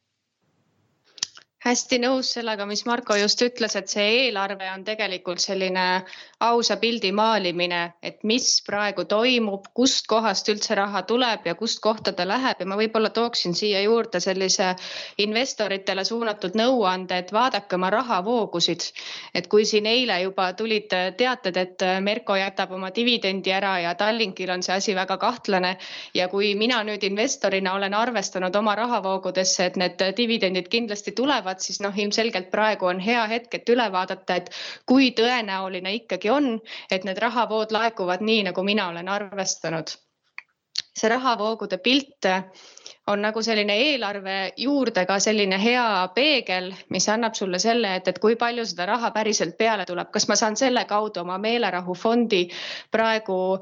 hästi 1.65 1.97
nõus 2.03 2.29
sellega, 2.35 2.65
mis 2.69 2.83
Marko 2.85 3.15
just 3.17 3.41
ütles, 3.41 3.73
et 3.79 3.89
see 3.89 4.05
eelarve 4.25 4.67
on 4.69 4.83
tegelikult 4.85 5.41
selline 5.41 5.85
ausa 6.45 6.75
pildi 6.77 7.09
maalimine, 7.15 7.79
et 8.05 8.19
mis 8.27 8.45
praegu 8.67 9.05
toimub, 9.09 9.65
kustkohast 9.73 10.51
üldse 10.53 10.77
raha 10.77 11.01
tuleb 11.09 11.47
ja 11.49 11.55
kust 11.57 11.81
kohta 11.81 12.13
ta 12.13 12.27
läheb 12.27 12.61
ja 12.61 12.67
ma 12.69 12.77
võib-olla 12.77 13.09
tooksin 13.15 13.55
siia 13.57 13.81
juurde 13.81 14.21
sellise 14.21 14.75
investoritele 15.25 16.03
suunatud 16.05 16.53
nõuande, 16.59 17.17
et 17.23 17.33
vaadake 17.33 17.79
oma 17.79 17.89
rahavoogusid. 17.89 18.85
et 19.33 19.47
kui 19.47 19.65
siin 19.65 19.85
eile 19.85 20.19
juba 20.21 20.51
tulid 20.53 20.93
teated, 21.17 21.57
et 21.57 21.83
Merko 22.01 22.35
jätab 22.35 22.71
oma 22.71 22.91
dividendi 22.95 23.51
ära 23.51 23.79
ja 23.79 23.95
Tallinkil 23.95 24.49
on 24.49 24.63
see 24.63 24.75
asi 24.75 24.95
väga 24.95 25.17
kahtlane 25.17 25.77
ja 26.13 26.27
kui 26.27 26.53
mina 26.55 26.83
nüüd 26.83 27.03
investorina 27.03 27.73
olen 27.73 27.93
arvestanud 27.93 28.55
oma 28.55 28.75
rahavoogudesse, 28.75 29.65
et 29.65 29.75
need 29.75 30.05
dividendid 30.17 30.67
kindlasti 30.69 31.11
tulevad, 31.11 31.54
tulevad, 31.55 31.59
siis 31.63 31.81
noh, 31.81 31.93
ilmselgelt 31.95 32.51
praegu 32.51 32.85
on 32.85 32.99
hea 32.99 33.25
hetk, 33.27 33.53
et 33.55 33.69
üle 33.69 33.91
vaadata, 33.91 34.35
et 34.35 34.49
kui 34.85 35.11
tõenäoline 35.11 35.93
ikkagi 36.01 36.29
on, 36.29 36.59
et 36.91 37.03
need 37.03 37.17
rahavood 37.17 37.71
laekuvad 37.71 38.21
nii, 38.21 38.43
nagu 38.51 38.63
mina 38.63 38.89
olen 38.89 39.07
arvestanud. 39.09 39.89
see 40.95 41.09
rahavoogude 41.09 41.77
pilt 41.77 42.25
on 43.07 43.21
nagu 43.21 43.41
selline 43.43 43.73
eelarve 43.75 44.53
juurde 44.57 45.05
ka 45.05 45.19
selline 45.19 45.57
hea 45.59 46.07
peegel, 46.15 46.73
mis 46.89 47.07
annab 47.09 47.35
sulle 47.35 47.59
selle, 47.59 47.95
et, 47.95 48.07
et 48.07 48.19
kui 48.19 48.35
palju 48.35 48.65
seda 48.65 48.85
raha 48.85 49.11
päriselt 49.11 49.57
peale 49.57 49.85
tuleb, 49.85 50.09
kas 50.11 50.27
ma 50.27 50.35
saan 50.35 50.55
selle 50.55 50.85
kaudu 50.85 51.19
oma 51.19 51.37
meelerahufondi 51.37 52.47
praegu 52.91 53.59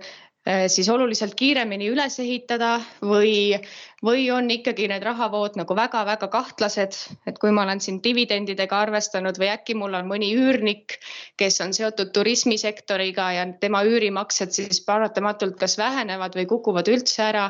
siis 0.68 0.90
oluliselt 0.90 1.36
kiiremini 1.40 1.88
üles 1.88 2.18
ehitada 2.20 2.74
või, 3.02 3.56
või 4.04 4.26
on 4.36 4.50
ikkagi 4.52 4.90
need 4.92 5.06
rahavood 5.08 5.56
nagu 5.56 5.76
väga-väga 5.78 6.28
kahtlased, 6.28 6.98
et 7.28 7.40
kui 7.40 7.54
ma 7.56 7.64
olen 7.64 7.80
siin 7.84 8.02
dividendidega 8.04 8.82
arvestanud 8.88 9.40
või 9.40 9.54
äkki 9.54 9.78
mul 9.80 9.96
on 9.96 10.10
mõni 10.10 10.34
üürnik, 10.36 10.98
kes 11.40 11.62
on 11.64 11.72
seotud 11.74 12.12
turismisektoriga 12.16 13.30
ja 13.38 13.48
tema 13.62 13.86
üürimaksed 13.88 14.52
siis 14.52 14.84
paratamatult 14.84 15.56
kas 15.60 15.78
vähenevad 15.80 16.36
või 16.36 16.46
kukuvad 16.52 16.92
üldse 16.92 17.24
ära 17.30 17.48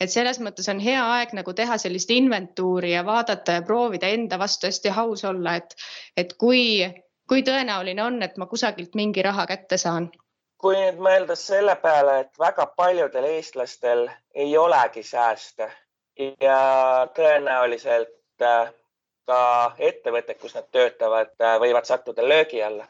et 0.00 0.10
selles 0.10 0.40
mõttes 0.42 0.68
on 0.72 0.80
hea 0.82 1.04
aeg 1.18 1.36
nagu 1.36 1.52
teha 1.52 1.76
sellist 1.78 2.10
inventuuri 2.10 2.94
ja 2.94 3.04
vaadata 3.06 3.58
ja 3.58 3.62
proovida 3.62 4.08
enda 4.10 4.38
vastu 4.40 4.66
hästi 4.66 4.96
aus 5.04 5.24
olla, 5.28 5.58
et, 5.60 5.76
et 6.16 6.34
kui, 6.40 6.82
kui 7.28 7.44
tõenäoline 7.46 8.02
on, 8.02 8.20
et 8.22 8.36
ma 8.40 8.48
kusagilt 8.50 8.96
mingi 8.98 9.22
raha 9.22 9.46
kätte 9.50 9.78
saan 9.78 10.10
kui 10.64 10.78
nüüd 10.80 11.00
mõelda 11.04 11.34
selle 11.36 11.74
peale, 11.76 12.20
et 12.22 12.38
väga 12.40 12.64
paljudel 12.78 13.26
eestlastel 13.34 14.06
ei 14.32 14.54
olegi 14.56 15.02
sääste 15.04 15.66
ja 16.40 16.60
tõenäoliselt 17.16 18.44
äh, 18.48 18.70
ka 19.28 19.40
ettevõtted, 19.90 20.38
kus 20.40 20.56
nad 20.56 20.70
töötavad, 20.72 21.34
äh, 21.42 21.58
võivad 21.60 21.84
sattuda 21.84 22.24
löögi 22.24 22.62
alla. 22.64 22.88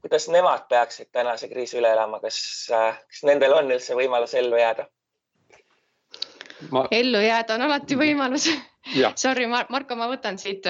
kuidas 0.00 0.28
nemad 0.28 0.64
peaksid 0.68 1.12
tänase 1.12 1.48
kriisi 1.48 1.78
üle 1.78 1.92
elama, 1.92 2.20
kas, 2.20 2.40
äh, 2.72 2.96
kas 3.06 3.22
nendel 3.28 3.58
on 3.60 3.68
üldse 3.70 3.94
võimalus 3.98 4.32
ellu 4.34 4.56
jääda? 4.56 4.88
Ma... 6.70 6.86
ellu 6.90 7.20
jääda 7.20 7.54
on 7.54 7.68
alati 7.68 7.98
võimalus 7.98 8.48
Sorry, 9.14 9.46
Marko, 9.46 9.94
ma 9.96 10.08
võtan 10.10 10.40
siit 10.40 10.64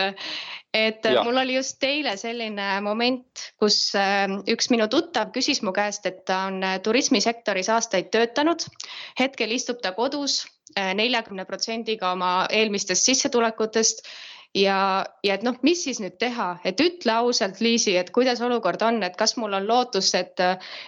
et 0.74 1.04
ja. 1.04 1.22
mul 1.24 1.36
oli 1.36 1.54
just 1.58 1.84
eile 1.84 2.14
selline 2.16 2.66
moment, 2.84 3.44
kus 3.60 3.78
äh, 3.98 4.24
üks 4.48 4.70
minu 4.72 4.88
tuttav 4.92 5.32
küsis 5.34 5.62
mu 5.62 5.74
käest, 5.76 6.06
et 6.08 6.24
ta 6.28 6.46
on 6.48 6.62
äh, 6.64 6.78
turismisektoris 6.84 7.68
aastaid 7.72 8.10
töötanud. 8.14 8.64
hetkel 9.20 9.52
istub 9.52 9.82
ta 9.84 9.92
kodus 9.92 10.42
äh, 10.78 10.94
neljakümne 10.96 11.44
protsendiga 11.44 12.12
oma 12.16 12.32
eelmistest 12.50 13.10
sissetulekutest 13.10 14.06
ja, 14.54 15.04
ja 15.24 15.34
et 15.34 15.44
noh, 15.46 15.56
mis 15.66 15.80
siis 15.84 16.00
nüüd 16.02 16.18
teha, 16.20 16.48
et 16.68 16.80
ütle 16.82 17.14
ausalt, 17.14 17.60
Liisi, 17.64 17.94
et 17.96 18.10
kuidas 18.14 18.40
olukord 18.44 18.82
on, 18.84 19.00
et 19.06 19.16
kas 19.16 19.36
mul 19.40 19.56
on 19.56 19.66
lootus, 19.68 20.12
et, 20.18 20.40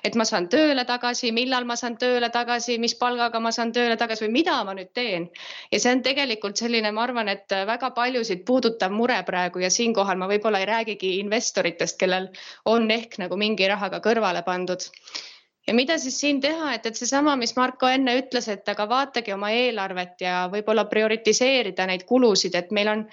et 0.04 0.18
ma 0.20 0.26
saan 0.28 0.48
tööle 0.52 0.84
tagasi, 0.88 1.32
millal 1.36 1.66
ma 1.68 1.76
saan 1.80 1.96
tööle 2.00 2.30
tagasi, 2.34 2.78
mis 2.82 2.96
palgaga 3.00 3.40
ma 3.40 3.52
saan 3.56 3.72
tööle 3.72 3.96
tagasi 4.00 4.26
või 4.26 4.34
mida 4.38 4.58
ma 4.64 4.76
nüüd 4.76 4.92
teen. 4.94 5.28
ja 5.72 5.80
see 5.80 5.92
on 5.96 6.02
tegelikult 6.04 6.60
selline, 6.60 6.92
ma 6.92 7.06
arvan, 7.08 7.28
et 7.32 7.56
väga 7.66 7.90
paljusid 7.96 8.44
puudutav 8.46 8.92
mure 8.92 9.20
praegu 9.26 9.64
ja 9.64 9.70
siinkohal 9.70 10.20
ma 10.20 10.28
võib-olla 10.28 10.60
ei 10.60 10.70
räägigi 10.70 11.18
investoritest, 11.20 11.98
kellel 12.00 12.28
on 12.64 12.90
ehk 12.90 13.18
nagu 13.22 13.36
mingi 13.40 13.68
rahaga 13.68 14.02
kõrvale 14.04 14.44
pandud. 14.44 14.90
Ja 15.66 15.72
mida 15.74 15.96
siis 15.98 16.18
siin 16.20 16.42
teha, 16.44 16.74
et, 16.76 16.86
et 16.86 16.98
seesama, 16.98 17.38
mis 17.40 17.54
Marko 17.56 17.88
enne 17.88 18.18
ütles, 18.18 18.50
et 18.52 18.68
aga 18.68 18.84
vaatage 18.88 19.32
oma 19.32 19.48
eelarvet 19.56 20.20
ja 20.20 20.42
võib-olla 20.52 20.84
prioritiseerida 20.90 21.86
neid 21.88 22.04
kulusid, 22.04 22.54
et 22.58 22.74
meil 22.76 22.90
on 22.92 23.06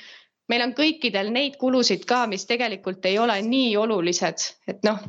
meil 0.51 0.65
on 0.67 0.73
kõikidel 0.77 1.31
neid 1.31 1.57
kulusid 1.61 2.03
ka, 2.09 2.25
mis 2.27 2.45
tegelikult 2.49 3.05
ei 3.07 3.19
ole 3.19 3.37
nii 3.45 3.75
olulised, 3.79 4.47
et 4.67 4.83
noh, 4.87 4.99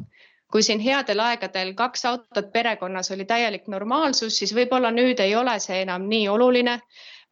kui 0.52 0.62
siin 0.62 0.82
headel 0.84 1.22
aegadel 1.24 1.72
kaks 1.74 2.04
autot 2.10 2.52
perekonnas 2.52 3.10
oli 3.14 3.24
täielik 3.28 3.66
normaalsus, 3.72 4.36
siis 4.38 4.52
võib-olla 4.54 4.92
nüüd 4.94 5.20
ei 5.24 5.34
ole 5.38 5.56
see 5.64 5.82
enam 5.86 6.06
nii 6.10 6.28
oluline 6.28 6.78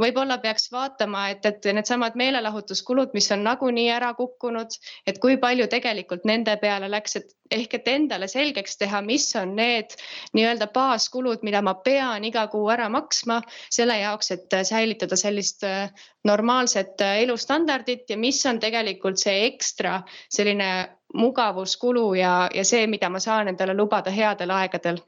võib-olla 0.00 0.38
peaks 0.42 0.70
vaatama, 0.72 1.28
et, 1.34 1.44
et 1.46 1.68
needsamad 1.76 2.16
meelelahutuskulud, 2.18 3.12
mis 3.14 3.30
on 3.34 3.44
nagunii 3.46 3.88
ära 3.92 4.12
kukkunud, 4.18 4.76
et 5.06 5.20
kui 5.22 5.36
palju 5.42 5.68
tegelikult 5.72 6.24
nende 6.28 6.56
peale 6.62 6.88
läks, 6.90 7.16
et 7.20 7.34
ehk 7.50 7.74
et 7.80 7.88
endale 7.90 8.28
selgeks 8.30 8.78
teha, 8.80 9.00
mis 9.02 9.26
on 9.38 9.56
need 9.58 9.96
nii-öelda 10.38 10.70
baaskulud, 10.74 11.42
mida 11.46 11.62
ma 11.66 11.74
pean 11.84 12.24
iga 12.24 12.46
kuu 12.52 12.68
ära 12.72 12.88
maksma 12.92 13.40
selle 13.68 13.98
jaoks, 14.00 14.30
et 14.36 14.56
säilitada 14.68 15.18
sellist 15.18 15.66
äh, 15.66 15.90
normaalset 16.24 17.00
äh, 17.04 17.18
elustandardit 17.24 18.10
ja 18.10 18.18
mis 18.18 18.40
on 18.46 18.60
tegelikult 18.62 19.18
see 19.18 19.46
ekstra 19.50 20.00
selline 20.30 20.70
mugavuskulu 21.14 22.14
ja, 22.14 22.34
ja 22.54 22.64
see, 22.64 22.86
mida 22.86 23.10
ma 23.10 23.18
saan 23.18 23.50
endale 23.50 23.74
lubada 23.74 24.12
headel 24.14 24.54
aegadel 24.54 25.00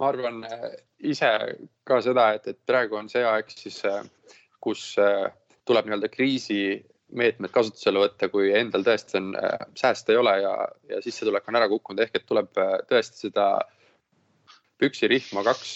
ma 0.00 0.10
arvan 0.10 0.44
äh, 0.44 0.74
ise 0.98 1.30
ka 1.86 2.00
seda, 2.04 2.30
et, 2.36 2.48
et 2.52 2.58
praegu 2.68 2.98
on 2.98 3.08
see 3.12 3.24
aeg 3.24 3.50
siis, 3.52 3.78
äh, 3.88 4.02
kus 4.62 4.92
äh, 5.00 5.30
tuleb 5.68 5.88
nii-öelda 5.88 6.10
kriisimeetmed 6.12 7.52
kasutusele 7.54 8.02
võtta, 8.04 8.28
kui 8.32 8.52
endal 8.54 8.84
tõesti 8.86 9.18
on, 9.20 9.32
sääste 9.78 10.14
ei 10.14 10.20
ole 10.20 10.36
ja, 10.42 10.52
ja 10.90 11.00
sissetulek 11.02 11.48
on 11.48 11.58
ära 11.58 11.68
kukkunud, 11.72 12.02
ehk 12.04 12.20
et 12.20 12.28
tuleb 12.28 12.52
tõesti 12.90 13.26
seda 13.26 13.48
püksirihma 14.78 15.42
kaks, 15.42 15.72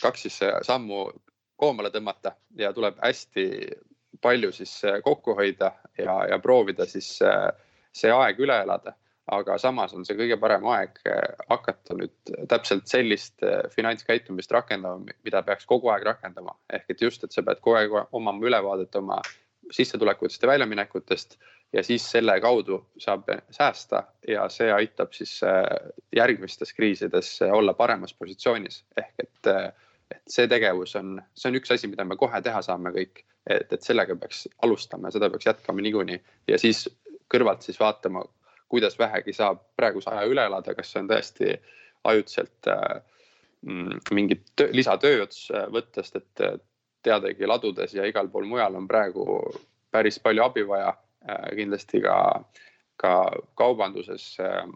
kaks 0.00 0.24
siis 0.26 0.40
sammu 0.66 1.04
koomale 1.60 1.92
tõmmata 1.94 2.32
ja 2.58 2.72
tuleb 2.74 2.98
hästi 3.04 3.44
palju 4.24 4.50
siis 4.56 4.72
kokku 5.04 5.36
hoida 5.38 5.70
ja, 6.00 6.16
ja 6.32 6.38
proovida 6.42 6.88
siis 6.90 7.12
see 7.18 8.10
aeg 8.14 8.42
üle 8.42 8.56
elada 8.64 8.96
aga 9.32 9.58
samas 9.60 9.92
on 9.96 10.06
see 10.06 10.16
kõige 10.18 10.38
parem 10.40 10.64
aeg 10.72 11.00
eh, 11.08 11.34
hakata 11.50 11.96
nüüd 11.98 12.32
täpselt 12.50 12.88
sellist 12.90 13.44
eh, 13.46 13.60
finantskäitumist 13.74 14.52
rakendama, 14.54 15.14
mida 15.26 15.42
peaks 15.46 15.68
kogu 15.68 15.92
aeg 15.92 16.06
rakendama. 16.08 16.56
ehk 16.72 16.94
et 16.94 17.02
just, 17.02 17.24
et 17.24 17.34
sa 17.34 17.44
pead 17.44 17.60
kogu 17.60 17.78
aeg 17.80 17.94
omama 18.12 18.46
ülevaadet 18.46 18.96
oma 19.00 19.20
sissetulekutest 19.74 20.42
ja 20.42 20.48
väljaminekutest 20.48 21.36
ja 21.76 21.82
siis 21.84 22.06
selle 22.10 22.38
kaudu 22.40 22.78
saab 22.98 23.28
säästa 23.52 24.02
ja 24.28 24.46
see 24.52 24.70
aitab 24.72 25.12
siis 25.16 25.38
eh, 25.44 25.92
järgmistes 26.16 26.72
kriisides 26.72 27.34
olla 27.52 27.74
paremas 27.74 28.14
positsioonis. 28.14 28.84
ehk 28.96 29.26
et, 29.26 29.52
et 30.10 30.22
see 30.28 30.48
tegevus 30.48 30.96
on, 30.96 31.18
see 31.34 31.50
on 31.52 31.60
üks 31.60 31.74
asi, 31.74 31.90
mida 31.90 32.04
me 32.04 32.16
kohe 32.16 32.40
teha 32.42 32.62
saame 32.64 32.94
kõik, 32.96 33.26
et, 33.44 33.68
et 33.72 33.82
sellega 33.84 34.16
peaks 34.16 34.46
alustama 34.64 35.08
ja 35.08 35.18
seda 35.18 35.30
peaks 35.30 35.50
jätkama 35.52 35.84
niikuinii 35.84 36.22
ja 36.48 36.58
siis 36.58 36.86
kõrvalt 37.28 37.66
siis 37.66 37.76
vaatama, 37.80 38.24
kuidas 38.68 38.98
vähegi 38.98 39.32
saab 39.32 39.60
praeguse 39.76 40.10
aja 40.10 40.26
üle 40.28 40.44
elada, 40.46 40.74
kas 40.76 40.92
see 40.92 41.02
on 41.02 41.10
tõesti 41.10 41.52
ajutiselt 42.08 42.68
äh, 42.68 43.00
mm, 43.66 44.00
mingit 44.14 44.44
töö, 44.56 44.70
lisatööd 44.72 45.36
võttes, 45.74 46.12
et 46.16 46.44
teadagi 47.02 47.46
ladudes 47.46 47.94
ja 47.94 48.06
igal 48.08 48.28
pool 48.32 48.48
mujal 48.48 48.76
on 48.76 48.88
praegu 48.88 49.24
päris 49.90 50.18
palju 50.20 50.44
abi 50.44 50.66
vaja. 50.68 50.92
Äh, 51.28 51.48
kindlasti 51.58 52.02
ka, 52.04 52.18
ka 53.00 53.14
kaubanduses, 53.58 54.30
äh, 54.44 54.66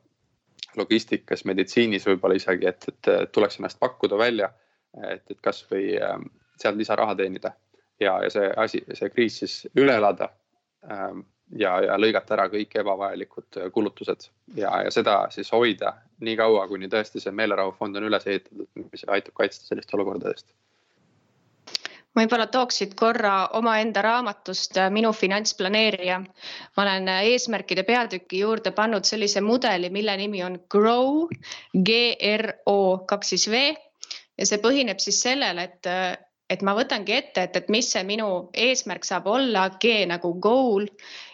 logistikas, 0.76 1.44
meditsiinis 1.44 2.06
võib-olla 2.08 2.38
isegi, 2.38 2.66
et, 2.68 2.88
et 2.88 3.32
tuleks 3.32 3.61
ennast 3.61 3.78
pakkuda 3.80 4.16
välja, 4.18 4.49
et, 4.96 5.25
et 5.30 5.40
kasvõi 5.44 5.99
sealt 6.61 6.78
lisaraha 6.80 7.14
teenida 7.18 7.52
ja, 8.00 8.16
ja 8.25 8.30
see 8.32 8.49
asi, 8.56 8.80
see 8.94 9.11
kriis 9.12 9.38
siis 9.42 9.56
üle 9.78 9.94
elada 10.00 10.30
ja, 11.59 11.76
ja 11.85 11.99
lõigata 12.00 12.37
ära 12.37 12.49
kõik 12.52 12.76
ebavajalikud 12.80 13.61
äh, 13.61 13.71
kulutused. 13.73 14.28
Ja, 14.56 14.75
ja 14.85 14.90
seda 14.94 15.26
siis 15.35 15.52
hoida 15.52 15.94
nii 16.23 16.37
kaua, 16.38 16.66
kuni 16.71 16.88
tõesti 16.92 17.23
see 17.23 17.35
meelerahufond 17.35 17.97
on 17.99 18.09
üles 18.11 18.26
ehitatud, 18.26 18.68
mis 18.92 19.06
aitab 19.09 19.35
kaitsta 19.38 19.68
selliste 19.68 19.97
olukordadest 19.99 20.52
võib-olla 22.16 22.44
tooksid 22.52 22.90
korra 22.99 23.49
omaenda 23.56 24.02
raamatust 24.04 24.76
äh, 24.76 24.90
Minu 24.92 25.12
finantsplaneerija. 25.16 26.18
ma 26.76 26.82
olen 26.82 27.09
äh, 27.09 27.23
eesmärkide 27.32 27.87
peatüki 27.88 28.42
juurde 28.42 28.73
pannud 28.76 29.09
sellise 29.09 29.40
mudeli, 29.40 29.90
mille 29.90 30.16
nimi 30.16 30.42
on 30.44 30.59
Grow, 30.68 31.28
G 31.73 31.97
R 32.37 32.52
O 32.66 32.99
kaks 33.09 33.32
siis 33.35 33.49
V. 33.50 33.64
Ja 34.38 34.47
see 34.49 34.61
põhineb 34.61 35.00
siis 35.00 35.21
sellel, 35.23 35.59
et 35.59 35.87
et 36.50 36.62
ma 36.66 36.75
võtangi 36.76 37.14
ette, 37.16 37.46
et, 37.46 37.56
et 37.56 37.68
mis 37.72 37.87
see 37.94 38.02
minu 38.06 38.28
eesmärk 38.52 39.06
saab 39.08 39.28
olla, 39.30 39.68
G 39.82 40.02
nagu 40.08 40.34
goal 40.42 40.87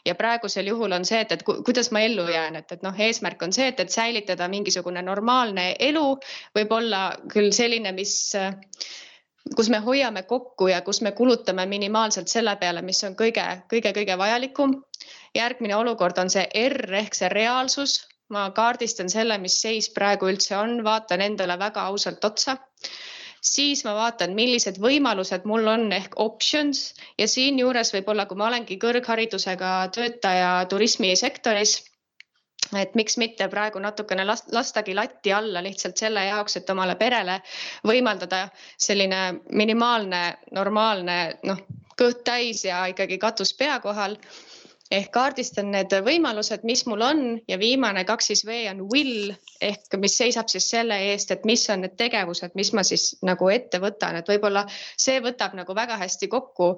ja 0.07 0.15
praegusel 0.19 0.71
juhul 0.71 0.95
on 0.95 1.07
see, 1.09 1.21
et, 1.25 1.33
et 1.35 1.45
kuidas 1.47 1.91
ma 1.95 2.03
ellu 2.07 2.29
jään, 2.31 2.59
et, 2.61 2.73
et 2.73 2.85
noh, 2.87 2.95
eesmärk 3.09 3.43
on 3.43 3.55
see, 3.55 3.71
et, 3.73 3.81
et 3.81 3.93
säilitada 3.93 4.49
mingisugune 4.53 5.03
normaalne 5.03 5.73
elu, 5.89 6.07
võib-olla 6.59 7.03
küll 7.33 7.51
selline, 7.57 7.93
mis 7.97 8.15
kus 9.57 9.71
me 9.73 9.81
hoiame 9.81 10.23
kokku 10.29 10.69
ja 10.69 10.83
kus 10.85 11.01
me 11.01 11.13
kulutame 11.17 11.65
minimaalselt 11.67 12.29
selle 12.29 12.55
peale, 12.61 12.83
mis 12.85 13.01
on 13.05 13.17
kõige-kõige-kõige 13.17 14.19
vajalikum. 14.19 14.83
järgmine 15.35 15.77
olukord 15.77 16.19
on 16.19 16.31
see 16.31 16.45
R 16.69 16.95
ehk 17.03 17.15
see 17.15 17.29
reaalsus. 17.33 18.07
ma 18.29 18.51
kaardistan 18.51 19.09
selle, 19.09 19.39
mis 19.39 19.55
seis 19.63 19.89
praegu 19.91 20.29
üldse 20.29 20.57
on, 20.57 20.85
vaatan 20.85 21.21
endale 21.25 21.59
väga 21.59 21.87
ausalt 21.89 22.25
otsa 22.25 22.59
siis 23.43 23.85
ma 23.87 23.95
vaatan, 23.95 24.35
millised 24.35 24.81
võimalused 24.83 25.45
mul 25.47 25.67
on 25.69 25.93
ehk 25.93 26.17
options 26.21 26.95
ja 27.19 27.29
siinjuures 27.29 27.93
võib-olla, 27.95 28.27
kui 28.27 28.39
ma 28.39 28.49
olengi 28.49 28.79
kõrgharidusega 28.83 29.73
töötaja 29.95 30.51
turismisektoris 30.71 31.79
et 32.77 32.95
miks 32.99 33.17
mitte 33.17 33.49
praegu 33.49 33.81
natukene 33.81 34.25
last, 34.27 34.51
lastagi 34.53 34.95
latti 34.95 35.33
alla 35.33 35.63
lihtsalt 35.65 35.97
selle 35.97 36.25
jaoks, 36.27 36.59
et 36.61 36.71
omale 36.71 36.97
perele 37.01 37.39
võimaldada 37.87 38.49
selline 38.77 39.23
minimaalne, 39.51 40.23
normaalne 40.53 41.19
noh, 41.49 41.63
kõht 41.99 42.25
täis 42.27 42.65
ja 42.65 42.85
ikkagi 42.93 43.19
katus 43.19 43.55
pea 43.59 43.79
kohal. 43.81 44.19
Ehk 44.91 45.11
kaardistan 45.13 45.71
need 45.75 45.93
võimalused, 46.05 46.65
mis 46.65 46.85
mul 46.87 47.05
on 47.05 47.21
ja 47.49 47.59
viimane 47.61 48.05
kaks 48.09 48.31
siis 48.33 48.45
V 48.47 48.63
on 48.71 48.87
will 48.93 49.35
ehk 49.61 49.99
mis 50.01 50.17
seisab 50.17 50.49
siis 50.49 50.71
selle 50.71 50.97
eest, 51.11 51.31
et 51.31 51.45
mis 51.45 51.67
on 51.71 51.85
need 51.85 51.97
tegevused, 52.01 52.55
mis 52.55 52.73
ma 52.73 52.87
siis 52.87 53.11
nagu 53.23 53.51
ette 53.53 53.81
võtan, 53.83 54.17
et 54.17 54.29
võib-olla 54.29 54.65
see 54.97 55.21
võtab 55.25 55.55
nagu 55.59 55.77
väga 55.77 56.01
hästi 56.01 56.29
kokku 56.33 56.75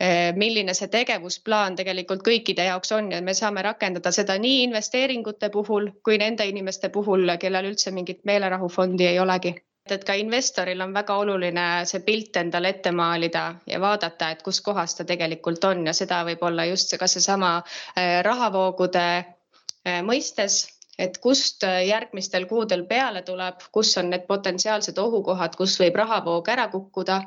Eh, 0.00 0.32
milline 0.32 0.72
see 0.72 0.88
tegevusplaan 0.88 1.74
tegelikult 1.76 2.22
kõikide 2.24 2.64
jaoks 2.64 2.94
on. 2.96 3.10
Ja 3.12 3.18
me 3.20 3.34
saame 3.36 3.60
rakendada 3.66 4.12
seda 4.16 4.38
nii 4.40 4.62
investeeringute 4.64 5.50
puhul 5.52 5.90
kui 6.08 6.16
nende 6.22 6.46
inimeste 6.48 6.88
puhul, 6.94 7.28
kellel 7.42 7.68
üldse 7.74 7.92
mingit 7.92 8.24
meelerahufondi 8.30 9.10
ei 9.10 9.18
olegi 9.20 9.52
et 9.88 10.04
ka 10.04 10.14
investoril 10.14 10.80
on 10.84 10.92
väga 10.94 11.16
oluline 11.22 11.66
see 11.88 12.02
pilt 12.06 12.36
endale 12.36 12.74
ette 12.74 12.92
maalida 12.92 13.44
ja 13.66 13.80
vaadata, 13.80 14.30
et 14.30 14.42
kus 14.42 14.60
kohas 14.60 14.94
ta 14.94 15.06
tegelikult 15.08 15.64
on 15.64 15.86
ja 15.86 15.94
seda 15.96 16.20
võib 16.28 16.42
olla 16.46 16.66
just 16.68 16.92
see, 16.92 16.98
ka 17.00 17.08
seesama 17.10 17.56
eh, 17.96 18.20
rahavoogude 18.26 19.06
eh, 19.16 20.00
mõistes, 20.06 20.60
et 20.98 21.16
kust 21.18 21.64
järgmistel 21.64 22.46
kuudel 22.46 22.84
peale 22.86 23.22
tuleb, 23.24 23.62
kus 23.72 23.96
on 23.98 24.10
need 24.12 24.26
potentsiaalsed 24.28 24.98
ohukohad, 24.98 25.56
kus 25.56 25.78
võib 25.80 25.96
rahavoog 25.96 26.48
ära 26.52 26.68
kukkuda. 26.68 27.22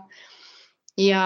ja 0.97 1.23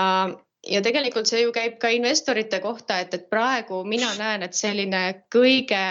ja 0.67 0.81
tegelikult 0.81 1.29
see 1.29 1.41
ju 1.43 1.51
käib 1.55 1.77
ka 1.79 1.89
investorite 1.93 2.59
kohta, 2.63 2.99
et, 2.99 3.13
et 3.13 3.29
praegu 3.29 3.83
mina 3.87 4.13
näen, 4.17 4.43
et 4.43 4.55
selline 4.57 5.01
kõige 5.33 5.83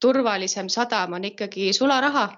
turvalisem 0.00 0.68
sadam 0.68 1.16
on 1.18 1.24
ikkagi 1.24 1.72
sularaha. 1.76 2.28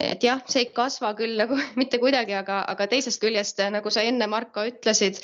Et 0.00 0.24
jah, 0.24 0.42
see 0.50 0.64
ei 0.64 0.70
kasva 0.74 1.12
küll 1.18 1.36
nagu 1.38 1.56
mitte 1.80 2.00
kuidagi, 2.02 2.34
aga, 2.38 2.60
aga 2.70 2.86
teisest 2.90 3.22
küljest, 3.22 3.62
nagu 3.74 3.92
sa 3.94 4.04
enne, 4.06 4.26
Marko, 4.30 4.66
ütlesid, 4.68 5.20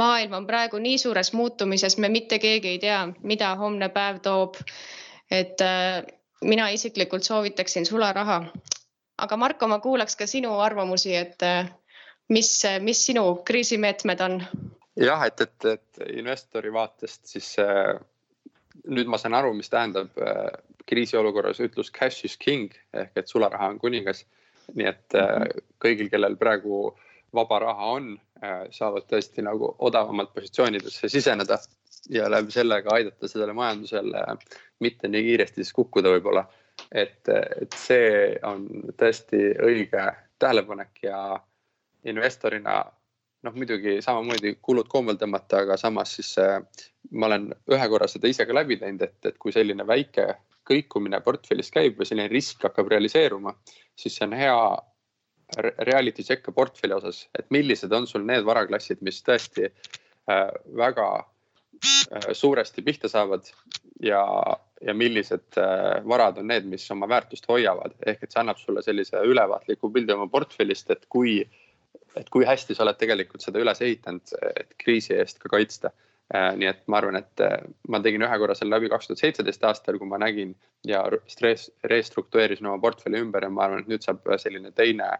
maailm 0.00 0.38
on 0.40 0.48
praegu 0.48 0.80
nii 0.82 0.98
suures 1.02 1.32
muutumises, 1.36 1.98
me 1.98 2.10
mitte 2.12 2.38
keegi 2.42 2.74
ei 2.74 2.82
tea, 2.82 3.00
mida 3.22 3.54
homne 3.60 3.90
päev 3.94 4.20
toob. 4.24 4.60
et 5.30 5.60
äh, 5.64 6.04
mina 6.44 6.68
isiklikult 6.68 7.24
soovitaksin 7.24 7.86
sularaha. 7.86 8.44
aga 9.18 9.36
Marko, 9.36 9.68
ma 9.68 9.78
kuulaks 9.80 10.16
ka 10.16 10.26
sinu 10.26 10.58
arvamusi, 10.60 11.14
et 11.16 11.42
äh, 11.42 11.68
mis, 12.28 12.62
mis 12.80 13.06
sinu 13.06 13.42
kriisimeetmed 13.44 14.20
on? 14.20 14.40
jah, 14.96 15.26
et, 15.26 15.40
et, 15.40 15.64
et 15.64 16.02
investori 16.18 16.72
vaatest 16.72 17.26
siis 17.26 17.56
äh, 17.58 17.96
nüüd 18.88 19.08
ma 19.10 19.18
saan 19.18 19.34
aru, 19.34 19.52
mis 19.56 19.70
tähendab 19.70 20.18
äh, 20.20 20.48
kriisiolukorras 20.86 21.60
ütlus 21.64 21.92
cash 21.92 22.24
is 22.28 22.36
king 22.36 22.74
ehk 22.92 23.22
et 23.22 23.28
sularaha 23.30 23.72
on 23.74 23.78
kuningas. 23.78 24.24
nii 24.74 24.86
et 24.88 25.14
äh, 25.20 25.48
kõigil, 25.84 26.08
kellel 26.10 26.36
praegu 26.40 26.94
vaba 27.34 27.58
raha 27.60 27.90
on, 27.98 28.14
saavad 28.70 29.06
tõesti 29.10 29.42
nagu 29.44 29.74
odavamalt 29.78 30.34
positsioonidesse 30.34 31.08
siseneda 31.08 31.58
ja 32.12 32.28
läbi 32.30 32.52
sellega 32.52 32.94
aidata 32.94 33.28
sellele 33.28 33.52
majandusele 33.56 34.24
mitte 34.84 35.08
nii 35.08 35.22
kiiresti 35.28 35.62
siis 35.62 35.72
kukkuda 35.72 36.12
võib-olla. 36.16 36.44
et, 36.92 37.28
et 37.28 37.76
see 37.78 38.34
on 38.42 38.66
tõesti 38.98 39.40
õige 39.62 40.04
tähelepanek 40.38 41.02
ja 41.02 41.40
investorina 42.04 42.82
noh, 43.44 43.54
muidugi 43.54 44.00
samamoodi 44.02 44.56
kulud 44.62 44.88
koomale 44.90 45.20
tõmmata, 45.20 45.62
aga 45.62 45.76
samas 45.80 46.16
siis 46.18 46.32
äh, 46.42 46.58
ma 47.12 47.30
olen 47.30 47.52
ühe 47.70 47.88
korra 47.88 48.08
seda 48.10 48.28
ise 48.28 48.46
ka 48.46 48.56
läbi 48.56 48.76
teinud, 48.80 49.02
et, 49.06 49.18
et 49.30 49.38
kui 49.38 49.52
selline 49.52 49.86
väike 49.86 50.34
kõikumine 50.68 51.20
portfellis 51.24 51.70
käib 51.74 51.98
või 51.98 52.08
selline 52.08 52.30
risk 52.32 52.64
hakkab 52.64 52.88
realiseeruma, 52.92 53.54
siis 53.96 54.16
see 54.16 54.26
on 54.28 54.36
hea 54.38 54.58
reality 55.86 56.24
check 56.24 56.48
portfelli 56.54 56.96
osas, 56.96 57.26
et 57.38 57.50
millised 57.54 57.92
on 57.92 58.06
sul 58.08 58.24
need 58.26 58.44
varaklassid, 58.46 59.02
mis 59.04 59.20
tõesti 59.22 59.68
äh, 59.68 60.48
väga 60.76 61.08
äh, 61.20 62.30
suuresti 62.32 62.82
pihta 62.82 63.10
saavad 63.12 63.50
ja, 64.02 64.22
ja 64.80 64.94
millised 64.96 65.60
äh, 65.60 66.00
varad 66.08 66.40
on 66.40 66.48
need, 66.50 66.66
mis 66.70 66.86
oma 66.90 67.08
väärtust 67.10 67.48
hoiavad, 67.48 67.94
ehk 68.06 68.24
et 68.24 68.32
see 68.32 68.40
annab 68.40 68.58
sulle 68.62 68.82
sellise 68.82 69.20
ülevaatliku 69.28 69.92
pildi 69.92 70.16
oma 70.16 70.30
portfellist, 70.32 70.90
et 70.90 71.06
kui 71.12 71.42
et 72.18 72.28
kui 72.30 72.46
hästi 72.46 72.76
sa 72.76 72.84
oled 72.84 72.98
tegelikult 72.98 73.42
seda 73.42 73.58
üles 73.62 73.80
ehitanud, 73.82 74.34
et 74.60 74.74
kriisi 74.78 75.16
eest 75.18 75.40
ka 75.42 75.50
kaitsta. 75.50 75.90
Äh, 76.32 76.54
nii 76.56 76.68
et 76.70 76.78
ma 76.88 76.96
arvan, 77.02 77.18
et 77.20 77.40
äh, 77.44 77.58
ma 77.92 78.00
tegin 78.00 78.22
ühe 78.24 78.36
korra 78.40 78.54
selle 78.56 78.72
läbi 78.72 78.88
kaks 78.88 79.10
tuhat 79.10 79.20
seitseteist 79.20 79.66
aastal, 79.68 79.98
kui 80.00 80.08
ma 80.08 80.16
nägin 80.22 80.54
ja 80.88 81.02
stress, 81.28 81.68
restruktureerisin 81.84 82.70
oma 82.70 82.80
portfelli 82.80 83.20
ümber 83.20 83.44
ja 83.44 83.50
ma 83.52 83.66
arvan, 83.66 83.84
et 83.84 83.92
nüüd 83.92 84.06
saab 84.06 84.24
selline 84.40 84.72
teine 84.72 85.10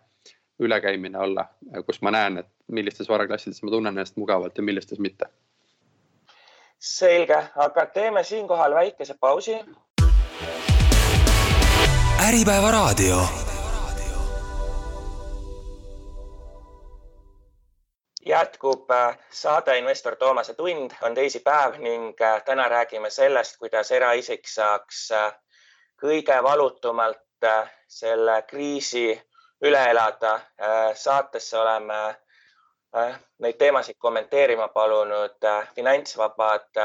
ülekäimine 0.64 1.18
olla, 1.20 1.44
kus 1.84 2.00
ma 2.00 2.14
näen, 2.14 2.40
et 2.40 2.48
millistes 2.72 3.08
varaklassides 3.10 3.60
ma 3.62 3.74
tunnen 3.74 3.92
ennast 3.92 4.16
mugavalt 4.16 4.56
ja 4.56 4.64
millistes 4.64 4.98
mitte. 4.98 5.28
selge, 6.78 7.36
aga 7.56 7.86
teeme 7.86 8.24
siinkohal 8.24 8.74
väikese 8.74 9.14
pausi. 9.20 9.60
äripäeva 12.28 12.70
raadio 12.70 13.26
jätkub 18.26 18.90
äh, 18.90 19.18
saade 19.30 19.78
Investor 19.78 20.16
Toomase 20.16 20.54
tund, 20.54 20.90
on 21.02 21.14
teisipäev 21.14 21.78
ning 21.78 22.14
äh, 22.22 22.42
täna 22.44 22.68
räägime 22.68 23.10
sellest, 23.10 23.56
kuidas 23.58 23.90
eraisik 23.92 24.48
saaks 24.48 25.10
äh, 25.10 25.32
kõige 26.02 26.42
valutumalt 26.42 27.20
selle 27.88 28.42
kriisi 28.48 29.22
üle 29.60 29.80
elada. 29.90 30.40
saatesse 30.94 31.58
oleme 31.58 32.14
neid 33.38 33.58
teemasid 33.60 33.96
kommenteerima 33.98 34.68
palunud 34.68 35.44
finantsvabad 35.74 36.80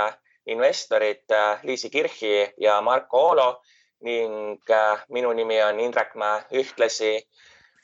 investorid 0.45 1.31
Liisi 1.63 1.89
Kirchi 1.89 2.53
ja 2.57 2.81
Marko 2.81 3.21
Oolo 3.27 3.61
ning 4.01 4.59
minu 5.09 5.31
nimi 5.33 5.63
on 5.63 5.79
Indrek 5.79 6.15
Mäe, 6.15 6.43
ühtlasi 6.51 7.23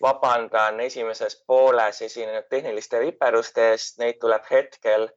vabandan 0.01 0.79
esimeses 0.79 1.43
pooles 1.47 2.01
esinenud 2.01 2.47
tehniliste 2.49 2.99
viperuste 2.99 3.69
eest, 3.71 3.99
neid 3.99 4.19
tuleb 4.19 4.43
hetkel 4.51 5.07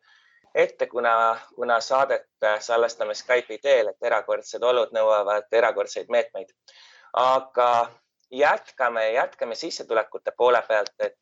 ette, 0.55 0.87
kuna, 0.87 1.39
kuna 1.55 1.81
saadet 1.81 2.27
salvestame 2.61 3.15
Skype'i 3.15 3.59
teel, 3.63 3.89
et 3.89 4.11
erakordsed 4.11 4.63
olud 4.63 4.95
nõuavad 4.95 5.49
erakordseid 5.53 6.11
meetmeid. 6.11 6.53
aga 7.13 7.69
jätkame, 8.31 9.13
jätkame 9.13 9.55
sissetulekute 9.55 10.33
poole 10.37 10.63
pealt, 10.69 10.95
et, 10.99 11.19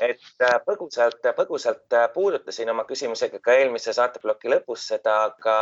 et 0.00 0.46
põgusalt, 0.66 1.28
põgusalt 1.36 1.98
puudutasin 2.14 2.70
oma 2.70 2.84
küsimusega 2.84 3.40
ka 3.40 3.54
eelmise 3.54 3.92
saateploki 3.92 4.50
lõpus 4.50 4.88
seda, 4.92 5.18
aga, 5.30 5.58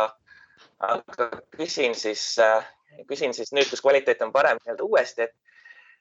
aga 0.79 1.29
küsin 1.57 1.95
siis, 1.95 2.35
küsin 3.07 3.33
siis 3.33 3.53
nüüd, 3.53 3.69
kus 3.69 3.85
kvaliteet 3.85 4.21
on 4.25 4.33
parem, 4.33 4.61
nii-öelda 4.63 4.89
uuesti, 4.89 5.29
et 5.29 5.44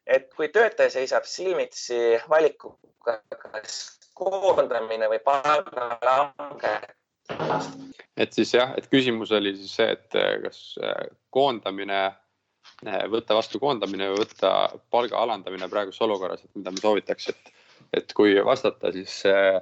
et 0.07 0.29
kui 0.37 0.49
töötaja 0.53 0.93
seisab 0.93 1.27
silmitsi 1.29 2.19
valikuga, 2.31 3.19
kas 3.31 3.79
koondamine 4.15 5.09
või 5.11 5.21
palgalange. 5.25 6.75
et 8.17 8.37
siis 8.37 8.55
jah, 8.55 8.75
et 8.79 8.87
küsimus 8.93 9.33
oli 9.33 9.55
siis 9.57 9.75
see, 9.81 9.89
et 9.97 10.19
eh, 10.21 10.37
kas 10.45 10.61
eh, 10.83 11.07
koondamine, 11.35 12.03
eh, 12.87 13.05
võtta 13.11 13.37
vastu 13.39 13.61
koondamine 13.63 14.11
või 14.13 14.23
võtta 14.23 14.55
palga 14.91 15.23
alandamine 15.25 15.69
praeguses 15.73 16.05
olukorras, 16.05 16.45
et 16.45 16.53
mida 16.55 16.71
me 16.71 16.83
soovitaks, 16.83 17.33
et 17.33 17.55
et 17.95 18.13
kui 18.17 18.35
vastata, 18.45 18.91
siis 18.95 19.23
äh, 19.29 19.61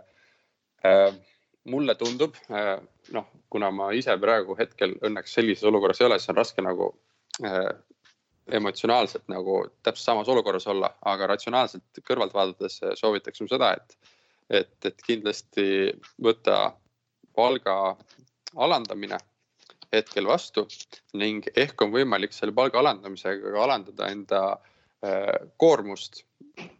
äh, 0.86 1.14
mulle 1.68 1.94
tundub 2.00 2.36
äh,, 2.50 2.78
noh, 3.12 3.28
kuna 3.52 3.70
ma 3.74 3.90
ise 3.96 4.14
praegu 4.20 4.56
hetkel 4.58 4.94
õnneks 5.04 5.34
sellises 5.36 5.66
olukorras 5.68 6.00
ei 6.00 6.08
ole, 6.08 6.18
siis 6.20 6.32
on 6.32 6.38
raske 6.40 6.64
nagu 6.64 6.92
äh, 7.44 7.72
emotsionaalselt 8.50 9.28
nagu 9.30 9.62
täpselt 9.82 10.04
samas 10.04 10.28
olukorras 10.28 10.66
olla, 10.66 10.92
aga 11.06 11.26
ratsionaalselt 11.30 12.02
kõrvalt 12.08 12.34
vaadates 12.34 12.80
soovitaks 12.98 13.42
ma 13.44 13.50
seda, 13.50 13.72
et, 13.78 14.14
et, 14.50 14.74
et 14.84 15.04
kindlasti 15.06 15.66
võtta 16.22 16.72
palga 17.36 17.76
alandamine 18.56 19.18
hetkel 19.92 20.26
vastu 20.26 20.66
ning 21.20 21.46
ehk 21.56 21.84
on 21.84 21.92
võimalik 21.92 22.34
selle 22.34 22.54
palga 22.56 22.80
alandamisega 22.80 23.52
ka 23.54 23.64
alandada 23.64 24.08
enda 24.12 24.42
äh, 24.52 25.48
koormust 25.60 26.24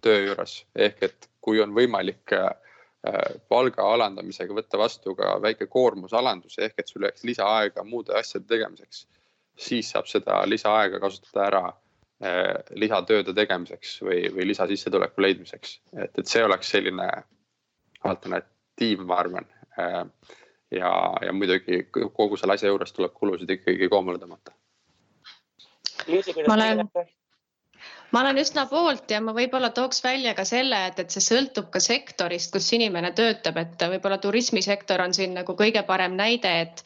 töö 0.05 0.27
juures. 0.27 0.63
Ehk 0.77 1.03
et 1.09 1.29
kui 1.45 1.61
on 1.61 1.75
võimalik 1.77 2.35
äh, 2.37 2.51
palga 3.53 3.87
alandamisega 3.95 4.55
võtta 4.57 4.81
vastu 4.81 5.17
ka 5.19 5.37
väike 5.43 5.69
koormusalandus 5.73 6.59
ehk 6.59 6.81
et 6.81 6.89
sul 6.89 7.09
jääks 7.09 7.27
lisaaega 7.29 7.85
muude 7.85 8.17
asjade 8.19 8.49
tegemiseks, 8.49 9.07
siis 9.59 9.91
saab 9.91 10.09
seda 10.11 10.43
lisaaega 10.49 11.01
kasutada 11.01 11.47
ära 11.47 11.63
äh, 11.69 12.55
lisatööde 12.79 13.35
tegemiseks 13.37 13.99
või, 14.03 14.25
või 14.35 14.49
lisasissetuleku 14.53 15.25
leidmiseks, 15.25 15.79
et, 15.97 16.19
et 16.19 16.27
see 16.27 16.45
oleks 16.45 16.73
selline 16.75 17.09
alternatiiv, 18.09 19.05
ma 19.07 19.21
arvan 19.23 19.49
äh, 19.79 20.03
ja, 20.73 20.93
ja 21.27 21.33
muidugi 21.33 21.85
kogu 21.93 22.37
selle 22.37 22.57
asja 22.57 22.73
juures 22.73 22.95
tuleb 22.97 23.15
kulusid 23.17 23.51
ikkagi 23.59 23.89
koomale 23.93 24.21
tõmmata. 24.23 24.55
Teie 26.07 26.47
näete? 26.49 27.09
ma 28.13 28.21
olen 28.21 28.39
üsna 28.43 28.67
poolt 28.69 29.11
ja 29.11 29.21
ma 29.25 29.33
võib-olla 29.37 29.71
tooks 29.75 30.03
välja 30.05 30.35
ka 30.37 30.45
selle, 30.49 30.79
et, 30.91 31.01
et 31.01 31.15
see 31.15 31.25
sõltub 31.25 31.71
ka 31.73 31.81
sektorist, 31.81 32.53
kus 32.53 32.69
inimene 32.77 33.13
töötab, 33.17 33.59
et 33.63 33.87
võib-olla 33.95 34.19
turismisektor 34.23 35.01
on 35.05 35.15
siin 35.17 35.35
nagu 35.39 35.57
kõige 35.59 35.85
parem 35.89 36.17
näide, 36.19 36.53
et 36.67 36.85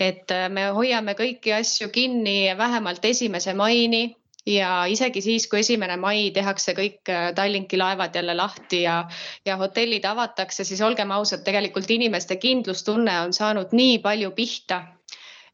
et 0.00 0.32
me 0.50 0.68
hoiame 0.76 1.14
kõiki 1.18 1.52
asju 1.54 1.88
kinni 1.94 2.54
vähemalt 2.58 3.04
esimese 3.04 3.54
maini 3.54 4.16
ja 4.46 4.84
isegi 4.90 5.22
siis, 5.24 5.46
kui 5.48 5.60
esimene 5.60 5.96
mai 5.96 6.30
tehakse 6.34 6.74
kõik 6.76 7.12
Tallinki 7.34 7.78
laevad 7.80 8.16
jälle 8.16 8.34
lahti 8.36 8.82
ja, 8.82 9.04
ja 9.46 9.56
hotellid 9.56 10.04
avatakse, 10.04 10.64
siis 10.64 10.82
olgem 10.84 11.10
ausad, 11.10 11.44
tegelikult 11.46 11.90
inimeste 11.90 12.36
kindlustunne 12.36 13.20
on 13.20 13.32
saanud 13.32 13.72
nii 13.72 13.98
palju 14.04 14.34
pihta 14.36 14.82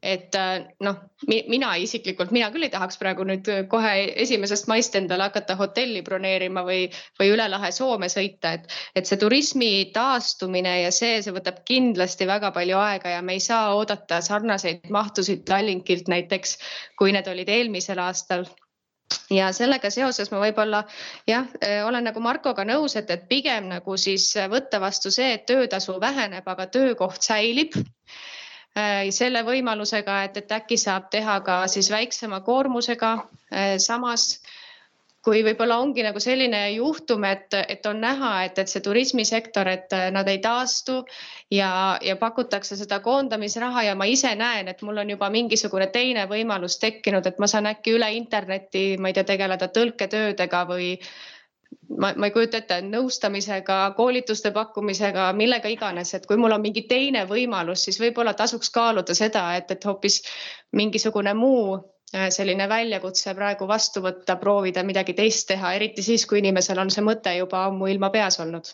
et 0.02 0.34
äh, 0.34 0.62
noh, 0.80 0.96
mina 1.28 1.74
isiklikult, 1.76 2.30
mina 2.32 2.48
küll 2.52 2.64
ei 2.64 2.72
tahaks 2.72 2.96
praegu 3.00 3.24
nüüd 3.28 3.48
kohe 3.68 3.92
esimesest 4.22 4.68
maist 4.70 4.96
endale 4.96 5.26
hakata 5.28 5.56
hotelli 5.60 6.00
broneerima 6.06 6.62
või, 6.64 6.86
või 7.20 7.34
üle 7.34 7.48
lahe 7.52 7.68
Soome 7.74 8.08
sõita, 8.12 8.54
et, 8.56 8.64
et 8.96 9.08
see 9.08 9.20
turismi 9.20 9.70
taastumine 9.92 10.78
ja 10.86 10.94
see, 10.94 11.20
see 11.20 11.36
võtab 11.36 11.60
kindlasti 11.68 12.28
väga 12.28 12.52
palju 12.56 12.80
aega 12.80 13.12
ja 13.16 13.20
me 13.22 13.36
ei 13.36 13.44
saa 13.44 13.74
oodata 13.76 14.22
sarnaseid 14.24 14.88
mahtusid 14.88 15.44
Tallinkilt 15.48 16.08
näiteks, 16.08 16.56
kui 16.96 17.12
need 17.12 17.28
olid 17.28 17.52
eelmisel 17.52 18.00
aastal. 18.00 18.48
Ja 19.30 19.48
sellega 19.52 19.90
seoses 19.90 20.30
ma 20.32 20.40
võib-olla 20.40 20.84
jah, 21.28 21.44
äh, 21.60 21.84
olen 21.84 22.08
nagu 22.08 22.24
Markoga 22.24 22.64
nõus, 22.64 22.96
et, 22.96 23.10
et 23.12 23.28
pigem 23.28 23.68
nagu 23.68 24.00
siis 24.00 24.32
võtta 24.48 24.80
vastu 24.80 25.12
see, 25.12 25.34
et 25.36 25.48
töötasu 25.50 26.00
väheneb, 26.00 26.46
aga 26.48 26.70
töökoht 26.72 27.20
säilib 27.26 27.76
selle 29.10 29.42
võimalusega, 29.42 30.22
et, 30.24 30.36
et 30.36 30.52
äkki 30.52 30.76
saab 30.78 31.10
teha 31.10 31.40
ka 31.46 31.66
siis 31.68 31.90
väiksema 31.90 32.40
koormusega. 32.46 33.12
Äh, 33.52 33.76
samas 33.82 34.40
kui 35.24 35.42
võib-olla 35.44 35.76
ongi 35.82 36.04
nagu 36.04 36.20
selline 36.22 36.60
juhtum, 36.72 37.24
et, 37.28 37.52
et 37.68 37.86
on 37.86 37.98
näha, 38.00 38.30
et, 38.46 38.58
et 38.62 38.70
see 38.72 38.80
turismisektor, 38.84 39.68
et 39.68 39.92
äh, 39.92 40.06
nad 40.14 40.28
ei 40.32 40.38
taastu 40.40 41.02
ja, 41.52 41.98
ja 42.02 42.16
pakutakse 42.16 42.78
seda 42.78 43.00
koondamisraha 43.04 43.84
ja 43.90 43.96
ma 43.98 44.08
ise 44.08 44.32
näen, 44.38 44.70
et 44.72 44.80
mul 44.86 45.02
on 45.02 45.12
juba 45.12 45.28
mingisugune 45.30 45.90
teine 45.92 46.24
võimalus 46.30 46.78
tekkinud, 46.80 47.26
et 47.26 47.42
ma 47.42 47.50
saan 47.50 47.68
äkki 47.68 47.98
üle 47.98 48.08
interneti, 48.16 48.94
ma 48.96 49.10
ei 49.10 49.18
tea, 49.18 49.26
tegeleda 49.34 49.68
tõlketöödega 49.74 50.64
või 50.70 50.94
ma, 52.00 52.12
ma 52.16 52.28
ei 52.28 52.34
kujuta 52.34 52.60
ette, 52.60 52.80
nõustamisega, 52.86 53.78
koolituste 53.96 54.52
pakkumisega, 54.54 55.30
millega 55.36 55.70
iganes, 55.72 56.14
et 56.16 56.26
kui 56.26 56.38
mul 56.40 56.56
on 56.56 56.62
mingi 56.64 56.84
teine 56.90 57.26
võimalus, 57.30 57.84
siis 57.86 58.00
võib-olla 58.02 58.34
tasuks 58.38 58.70
kaaluda 58.74 59.16
seda, 59.16 59.44
et, 59.58 59.70
et 59.70 59.86
hoopis 59.88 60.20
mingisugune 60.76 61.34
muu 61.38 61.64
äh, 61.76 62.28
selline 62.34 62.68
väljakutse 62.70 63.34
praegu 63.38 63.68
vastu 63.68 64.04
võtta, 64.04 64.38
proovida 64.40 64.84
midagi 64.86 65.16
teist 65.18 65.48
teha, 65.50 65.74
eriti 65.78 66.04
siis, 66.06 66.26
kui 66.26 66.40
inimesel 66.42 66.78
on 66.78 66.92
see 66.94 67.04
mõte 67.06 67.34
juba 67.38 67.66
ammuilma 67.70 68.12
peas 68.14 68.40
olnud. 68.40 68.72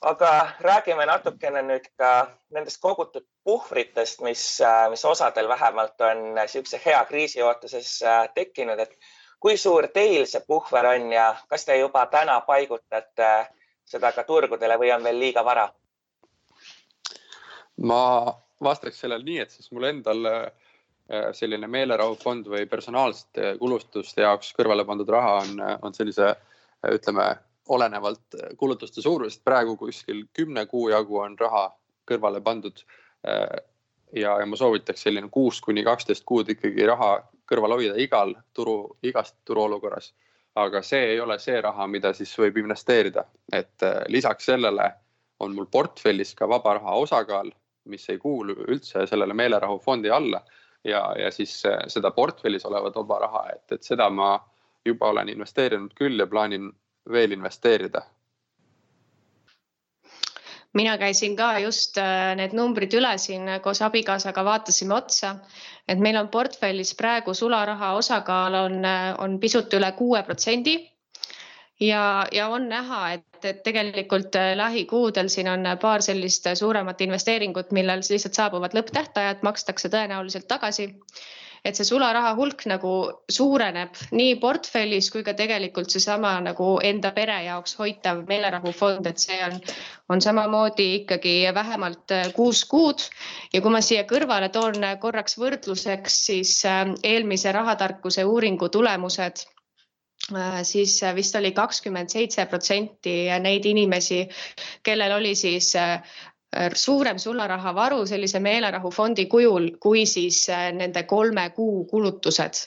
aga 0.00 0.28
räägime 0.64 1.04
natukene 1.06 1.60
nüüd 1.62 1.84
ka 2.00 2.10
nendest 2.56 2.78
kogutud 2.80 3.26
puhvritest, 3.44 4.22
mis, 4.24 4.44
äh, 4.64 4.86
mis 4.90 5.04
osadel 5.04 5.48
vähemalt 5.48 6.00
on 6.00 6.30
niisuguse 6.38 6.80
hea 6.84 7.04
kriisi 7.04 7.42
ootuses 7.42 7.98
äh, 8.02 8.28
tekkinud, 8.34 8.80
et 8.80 8.96
kui 9.40 9.56
suur 9.56 9.88
teil 9.94 10.26
see 10.28 10.42
puhver 10.46 10.86
on 10.94 11.12
ja 11.12 11.34
kas 11.48 11.64
te 11.64 11.78
juba 11.78 12.06
täna 12.12 12.40
paigutate 12.46 13.30
seda 13.84 14.12
ka 14.12 14.24
turgudele 14.28 14.76
või 14.78 14.92
on 14.94 15.04
veel 15.04 15.18
liiga 15.18 15.44
vara? 15.44 15.68
ma 17.80 18.02
vastaks 18.62 19.00
sellele 19.00 19.24
nii, 19.24 19.38
et 19.40 19.50
siis 19.50 19.70
mul 19.72 19.88
endal 19.88 20.26
äh, 20.28 21.30
selline 21.32 21.66
meelerahufond 21.66 22.50
või 22.52 22.66
personaalsete 22.68 23.54
kulutuste 23.58 24.22
jaoks 24.22 24.52
kõrvale 24.58 24.84
pandud 24.86 25.08
raha 25.08 25.38
on, 25.40 25.62
on 25.82 25.96
sellise 25.96 26.34
ütleme, 26.92 27.30
olenevalt 27.70 28.36
kulutuste 28.58 29.02
suurusest 29.02 29.44
praegu 29.44 29.76
kuskil 29.80 30.24
kümne 30.36 30.66
kuu 30.66 30.88
jagu 30.90 31.20
on 31.22 31.36
raha 31.38 31.68
kõrvale 32.10 32.40
pandud. 32.42 32.80
Ja, 34.16 34.40
ja 34.40 34.46
ma 34.46 34.56
soovitaks 34.56 35.02
selline 35.02 35.28
kuus 35.30 35.60
kuni 35.60 35.84
kaksteist 35.86 36.24
kuud 36.26 36.48
ikkagi 36.50 36.86
raha 36.86 37.12
kõrval 37.50 37.76
hoida 37.76 37.94
igal 37.98 38.34
turu, 38.54 38.96
igas 39.02 39.34
turuolukorras. 39.44 40.12
aga 40.54 40.82
see 40.82 41.12
ei 41.12 41.20
ole 41.20 41.38
see 41.38 41.60
raha, 41.62 41.86
mida 41.86 42.10
siis 42.12 42.32
võib 42.38 42.56
investeerida, 42.58 43.22
et 43.52 43.82
äh, 43.86 44.00
lisaks 44.08 44.48
sellele 44.50 44.88
on 45.40 45.54
mul 45.54 45.68
portfellis 45.70 46.34
ka 46.34 46.48
vaba 46.48 46.74
raha 46.74 46.96
osakaal, 47.04 47.52
mis 47.84 48.08
ei 48.10 48.18
kuulu 48.18 48.56
üldse 48.68 49.06
sellele 49.06 49.34
meelerahufondi 49.34 50.10
alla. 50.10 50.42
Ja, 50.84 51.14
ja 51.18 51.30
siis 51.30 51.54
äh, 51.66 51.78
seda 51.86 52.10
portfellis 52.10 52.66
olevat 52.66 52.96
vaba 52.96 53.18
raha, 53.18 53.44
et, 53.54 53.72
et 53.72 53.82
seda 53.82 54.10
ma 54.10 54.32
juba 54.84 55.12
olen 55.14 55.28
investeerinud 55.28 55.94
küll 55.94 56.18
ja 56.18 56.26
plaanin 56.26 56.72
veel 57.12 57.32
investeerida 57.32 58.02
mina 60.74 60.98
käisin 60.98 61.36
ka 61.36 61.58
just 61.58 61.98
äh, 61.98 62.34
need 62.38 62.54
numbrid 62.54 62.94
üle 62.94 63.12
siin 63.18 63.48
koos 63.62 63.82
abikaasaga, 63.82 64.44
vaatasime 64.46 64.94
otsa, 64.94 65.34
et 65.88 65.98
meil 65.98 66.18
on 66.20 66.28
portfellis 66.28 66.94
praegu 66.98 67.34
sularaha 67.34 67.94
osakaal 67.98 68.54
on, 68.64 68.78
äh, 68.84 69.10
on 69.18 69.38
pisut 69.40 69.74
üle 69.74 69.92
kuue 69.98 70.22
protsendi. 70.22 70.78
ja, 71.80 72.26
ja 72.32 72.48
on 72.48 72.68
näha, 72.68 73.12
et, 73.12 73.44
et 73.44 73.62
tegelikult 73.62 74.36
äh, 74.36 74.52
lähikuudel 74.56 75.28
siin 75.28 75.48
on 75.48 75.66
paar 75.80 76.02
sellist 76.02 76.46
suuremat 76.54 77.00
investeeringut, 77.00 77.70
millel 77.72 78.04
lihtsalt 78.10 78.34
saabuvad 78.34 78.76
lõpptähtajad, 78.76 79.42
makstakse 79.42 79.88
tõenäoliselt 79.88 80.46
tagasi 80.48 80.92
et 81.64 81.76
see 81.76 81.86
sularaha 81.86 82.32
hulk 82.38 82.64
nagu 82.70 82.92
suureneb 83.30 83.98
nii 84.16 84.36
portfellis 84.42 85.10
kui 85.12 85.24
ka 85.26 85.34
tegelikult 85.38 85.92
seesama 85.92 86.32
nagu 86.44 86.72
enda 86.90 87.12
pere 87.16 87.36
jaoks 87.46 87.76
hoitav 87.80 88.24
meelerahufond, 88.28 89.06
et 89.10 89.22
see 89.22 89.38
on, 89.44 89.58
on 90.08 90.24
samamoodi 90.24 90.88
ikkagi 91.00 91.36
vähemalt 91.54 92.16
äh, 92.16 92.32
kuus 92.36 92.64
kuud. 92.64 93.06
ja 93.52 93.60
kui 93.60 93.72
ma 93.72 93.80
siia 93.84 94.04
kõrvale 94.08 94.50
toon 94.54 94.84
korraks 95.00 95.38
võrdluseks, 95.40 96.20
siis 96.30 96.58
äh, 96.68 96.84
eelmise 97.02 97.52
rahatarkuse 97.52 98.24
uuringu 98.24 98.68
tulemused 98.68 99.44
äh, 100.34 100.62
siis 100.62 101.00
vist 101.14 101.36
oli 101.36 101.52
kakskümmend 101.52 102.08
seitse 102.08 102.46
protsenti 102.46 103.16
neid 103.40 103.66
inimesi, 103.66 104.24
kellel 104.86 105.18
oli 105.20 105.34
siis 105.36 105.74
Äh, 105.90 106.02
suurem 106.74 107.18
sularahavaru 107.18 108.06
sellise 108.06 108.40
meelerahufondi 108.42 109.26
kujul, 109.26 109.70
kui 109.80 110.06
siis 110.06 110.48
äh, 110.50 110.70
nende 110.74 111.02
kolme 111.02 111.50
kuu 111.54 111.84
kulutused. 111.84 112.66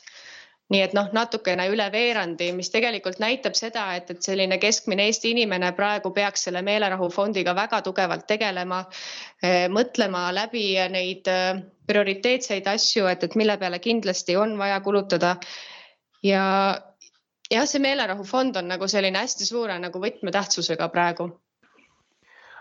nii 0.73 0.79
et 0.81 0.93
noh, 0.95 1.09
natukene 1.13 1.65
üle 1.69 1.85
veerandi, 1.91 2.47
mis 2.55 2.71
tegelikult 2.71 3.19
näitab 3.19 3.53
seda, 3.53 3.83
et, 3.99 4.07
et 4.09 4.23
selline 4.23 4.57
keskmine 4.57 5.03
Eesti 5.05 5.33
inimene 5.35 5.73
praegu 5.75 6.09
peaks 6.15 6.47
selle 6.47 6.61
meelerahufondiga 6.65 7.53
väga 7.55 7.81
tugevalt 7.85 8.23
tegelema, 8.27 8.79
äh, 9.43 9.67
mõtlema 9.69 10.29
läbi 10.33 10.65
neid 10.89 11.27
prioriteetseid 11.87 12.67
asju, 12.71 13.05
et, 13.11 13.27
et 13.27 13.35
mille 13.35 13.57
peale 13.59 13.79
kindlasti 13.83 14.39
on 14.39 14.57
vaja 14.57 14.79
kulutada. 14.81 15.35
ja 16.23 16.43
jah, 17.51 17.67
see 17.67 17.83
meelerahufond 17.83 18.55
on 18.55 18.71
nagu 18.71 18.87
selline 18.87 19.19
hästi 19.19 19.45
suure 19.45 19.75
nagu 19.79 19.99
võtmetähtsusega 19.99 20.89
praegu 20.89 21.33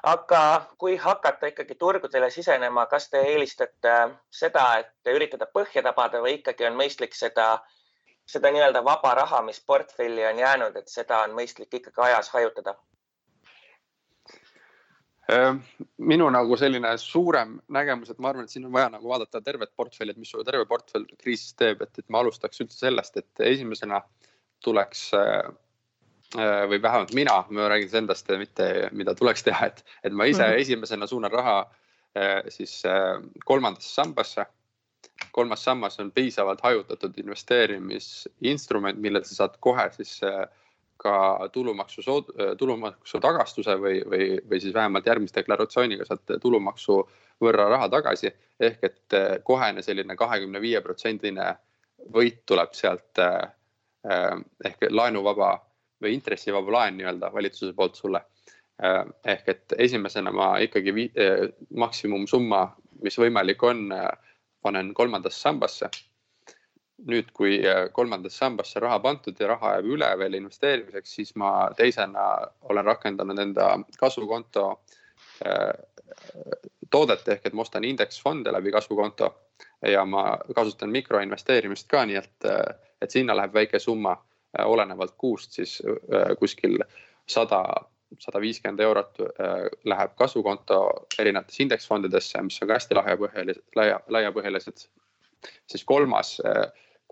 aga 0.03 0.43
kui 0.79 0.97
hakata 0.97 1.53
ikkagi 1.53 1.75
turgudele 1.79 2.31
sisenema, 2.31 2.87
kas 2.87 3.09
te 3.11 3.21
eelistate 3.33 3.95
seda, 4.31 4.65
et 4.83 5.15
üritada 5.15 5.47
põhja 5.47 5.83
tabada 5.83 6.23
või 6.25 6.41
ikkagi 6.41 6.67
on 6.67 6.79
mõistlik 6.79 7.15
seda 7.15 7.55
seda 8.27 8.51
nii-öelda 8.55 8.85
vaba 8.85 9.15
raha, 9.15 9.43
mis 9.43 9.61
portfelli 9.67 10.25
on 10.27 10.39
jäänud, 10.39 10.77
et 10.77 10.89
seda 10.89 11.23
on 11.27 11.37
mõistlik 11.37 11.75
ikkagi 11.79 12.05
ajas 12.07 12.31
hajutada? 12.35 12.75
Ehm, 15.33 15.61
minu 15.99 16.29
nagu 16.35 16.57
selline 16.59 16.93
suurem 16.99 17.57
nägemus, 17.73 18.11
et 18.11 18.19
ma 18.19 18.33
arvan, 18.33 18.47
et 18.47 18.55
siin 18.55 18.67
on 18.67 18.75
vaja 18.75 18.91
nagu 18.93 19.09
vaadata 19.09 19.41
tervet 19.45 19.71
portfelli, 19.77 20.15
et 20.15 20.21
mis 20.21 20.31
su 20.31 20.43
terve 20.45 20.67
portfell 20.71 21.07
kriisis 21.19 21.55
teeb, 21.59 21.85
et, 21.87 21.99
et 21.99 22.09
ma 22.11 22.23
alustaks 22.23 22.65
üldse 22.65 22.79
sellest, 22.85 23.21
et 23.23 23.45
esimesena 23.53 24.03
tuleks 24.65 25.09
äh, 25.19 25.29
äh, 25.39 25.53
või 26.69 26.79
vähemalt 26.83 27.13
mina, 27.15 27.43
ma 27.51 27.69
räägin 27.69 27.97
endast, 28.03 28.31
mitte 28.41 28.89
mida 28.97 29.15
tuleks 29.15 29.45
teha, 29.45 29.67
et, 29.69 29.85
et 30.05 30.13
ma 30.13 30.25
ise 30.25 30.43
mm 30.43 30.49
-hmm. 30.49 30.61
esimesena 30.65 31.07
suunan 31.07 31.31
raha 31.33 31.59
äh, 32.17 32.43
siis 32.49 32.83
kolmandasse 33.45 33.95
sambasse. 33.95 34.47
kolmas 35.33 35.65
sammas 35.65 36.01
on 36.01 36.13
piisavalt 36.13 36.61
hajutatud 36.61 37.19
investeerimisinstrument, 37.19 38.99
millel 38.99 39.25
sa 39.25 39.35
saad 39.35 39.57
kohe 39.61 39.91
siis 39.93 40.21
ka 40.97 41.49
tulumaksu, 41.53 42.03
tulumaksu 42.59 43.21
tagastuse 43.21 43.75
või, 43.75 44.03
või, 44.11 44.39
või 44.51 44.61
siis 44.61 44.75
vähemalt 44.75 45.07
järgmise 45.07 45.35
deklaratsiooniga 45.35 46.05
saad 46.05 46.41
tulumaksu 46.41 47.09
võrra 47.41 47.69
raha 47.69 47.89
tagasi. 47.89 48.33
ehk 48.61 48.85
et 48.85 49.17
kohene 49.45 49.83
selline 49.83 50.17
kahekümne 50.17 50.61
viie 50.61 50.81
protsendine 50.81 51.57
võit 52.11 52.43
tuleb 52.47 52.75
sealt 52.75 53.19
eh, 53.19 54.39
ehk 54.65 54.89
laenuvaba 54.91 55.55
või 56.03 56.15
intressivaba 56.19 56.77
laen 56.79 56.99
nii-öelda 56.99 57.33
valitsuse 57.33 57.75
poolt 57.79 57.99
sulle. 58.01 58.23
Eh, 58.83 59.03
ehk 59.35 59.49
et 59.49 59.75
esimesena 59.79 60.33
ma 60.35 60.55
ikkagi 60.59 61.11
maksimumsumma, 61.79 62.63
mis 63.03 63.19
võimalik 63.19 63.63
on, 63.69 63.91
panen 64.63 64.95
kolmandasse 64.95 65.41
sambasse 65.41 65.91
nüüd, 67.11 67.31
kui 67.35 67.57
äh, 67.67 67.87
kolmandasse 67.95 68.43
sambasse 68.45 68.81
raha 68.83 68.99
pandud 69.03 69.39
ja 69.41 69.49
raha 69.53 69.77
jääb 69.77 69.89
üle 69.97 70.09
veel 70.19 70.39
investeerimiseks, 70.39 71.15
siis 71.19 71.35
ma 71.41 71.53
teisena 71.77 72.27
olen 72.71 72.87
rakendanud 72.87 73.39
enda 73.43 73.69
kasvukonto 73.99 74.67
äh, 75.47 75.73
toodet 76.91 77.29
ehk 77.35 77.49
et 77.49 77.57
ma 77.57 77.65
ostan 77.65 77.87
indeksfonde 77.89 78.53
läbi 78.53 78.73
kasvukonto 78.75 79.33
ja 79.89 80.05
ma 80.05 80.37
kasutan 80.55 80.93
mikroinvesteerimist 80.95 81.89
ka, 81.91 82.05
nii 82.07 82.21
et, 82.21 82.37
äh, 82.49 82.93
et 83.03 83.11
sinna 83.11 83.37
läheb 83.37 83.55
väike 83.55 83.83
summa 83.83 84.17
olenevalt 84.65 85.15
kuust 85.19 85.57
siis 85.57 85.79
kuskil 86.39 86.77
sada, 87.31 87.63
sada 88.21 88.41
viiskümmend 88.41 88.81
eurot 88.85 89.23
läheb 89.89 90.13
kasvukonto 90.19 90.81
erinevatesse 91.19 91.63
indeksfondidesse, 91.65 92.43
mis 92.45 92.61
on 92.63 92.69
ka 92.69 92.77
hästi 92.77 92.99
laiapõhjalised, 92.99 93.65
laia, 93.77 94.01
laiapõhjalised. 94.13 94.87
siis 95.67 95.85
kolmas 95.85 96.37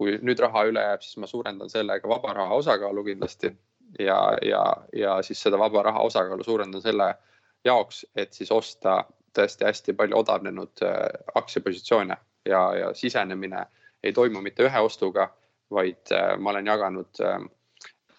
kui 0.00 0.16
nüüd 0.24 0.40
raha 0.40 0.64
üle 0.70 0.80
jääb, 0.80 1.02
siis 1.04 1.18
ma 1.20 1.28
suurendan 1.28 1.68
sellega 1.72 2.08
vaba 2.08 2.32
raha 2.36 2.56
osakaalu 2.62 3.04
kindlasti 3.04 3.50
ja, 3.98 4.20
ja, 4.42 4.62
ja 4.96 5.18
siis 5.22 5.42
seda 5.42 5.58
vaba 5.60 5.82
raha 5.82 6.00
osakaalu 6.08 6.44
suurendan 6.46 6.82
selle 6.82 7.10
jaoks, 7.64 8.06
et 8.16 8.32
siis 8.32 8.52
osta 8.52 9.02
tõesti 9.36 9.66
hästi 9.68 9.94
palju 9.98 10.16
odavnenud 10.22 10.82
äh, 10.86 10.96
aktsiapositsioone 11.34 12.16
ja, 12.48 12.62
ja 12.78 12.94
sisenemine 12.96 13.66
ei 14.02 14.12
toimu 14.16 14.40
mitte 14.40 14.64
ühe 14.64 14.80
ostuga, 14.80 15.28
vaid 15.70 16.12
äh, 16.12 16.36
ma 16.38 16.50
olen 16.50 16.66
jaganud 16.66 17.22
äh, 17.24 17.38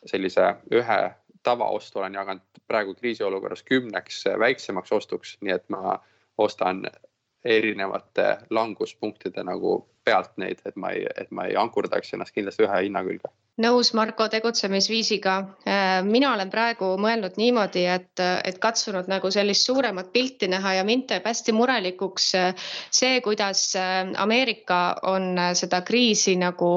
sellise 0.06 0.56
ühe 0.72 1.02
tavaostu 1.44 2.00
olen 2.00 2.14
jaganud 2.14 2.64
praegu 2.68 2.96
kriisiolukorras 2.96 3.64
kümneks 3.64 4.24
väiksemaks 4.40 4.92
ostuks, 4.92 5.38
nii 5.42 5.54
et 5.56 5.70
ma 5.70 5.98
ostan 6.38 6.86
erinevate 7.46 8.38
languspunktide 8.50 9.44
nagu 9.44 9.80
pealt 10.06 10.38
neid, 10.38 10.62
et 10.66 10.76
ma 10.76 10.92
ei, 10.94 11.06
et 11.18 11.32
ma 11.32 11.46
ei 11.50 11.56
ankurdaks 11.58 12.14
ennast 12.14 12.34
kindlasti 12.36 12.66
ühe 12.68 12.84
hinna 12.86 13.04
külge 13.06 13.34
nõus 13.62 13.92
Marko 13.94 14.28
tegutsemisviisiga. 14.32 15.36
Äh, 15.68 15.90
mina 16.08 16.34
olen 16.34 16.50
praegu 16.50 16.94
mõelnud 17.02 17.38
niimoodi, 17.38 17.84
et, 17.90 18.22
et 18.22 18.58
katsunud 18.64 19.10
nagu 19.12 19.32
sellist 19.34 19.68
suuremat 19.68 20.12
pilti 20.14 20.50
näha 20.52 20.78
ja 20.80 20.86
mind 20.88 21.08
teeb 21.12 21.28
hästi 21.28 21.56
murelikuks 21.56 22.32
äh, 22.40 22.72
see, 22.90 23.20
kuidas 23.22 23.68
äh, 23.80 24.08
Ameerika 24.24 24.82
on 25.12 25.36
seda 25.58 25.82
kriisi 25.86 26.36
nagu 26.40 26.72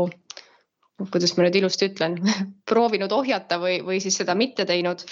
kuidas 0.98 1.34
ma 1.36 1.46
nüüd 1.46 1.58
ilusti 1.58 1.88
ütlen 1.90 2.18
proovinud 2.70 3.12
ohjata 3.12 3.58
või, 3.62 3.80
või 3.86 4.00
siis 4.02 4.18
seda 4.20 4.36
mitte 4.38 4.66
teinud. 4.68 5.04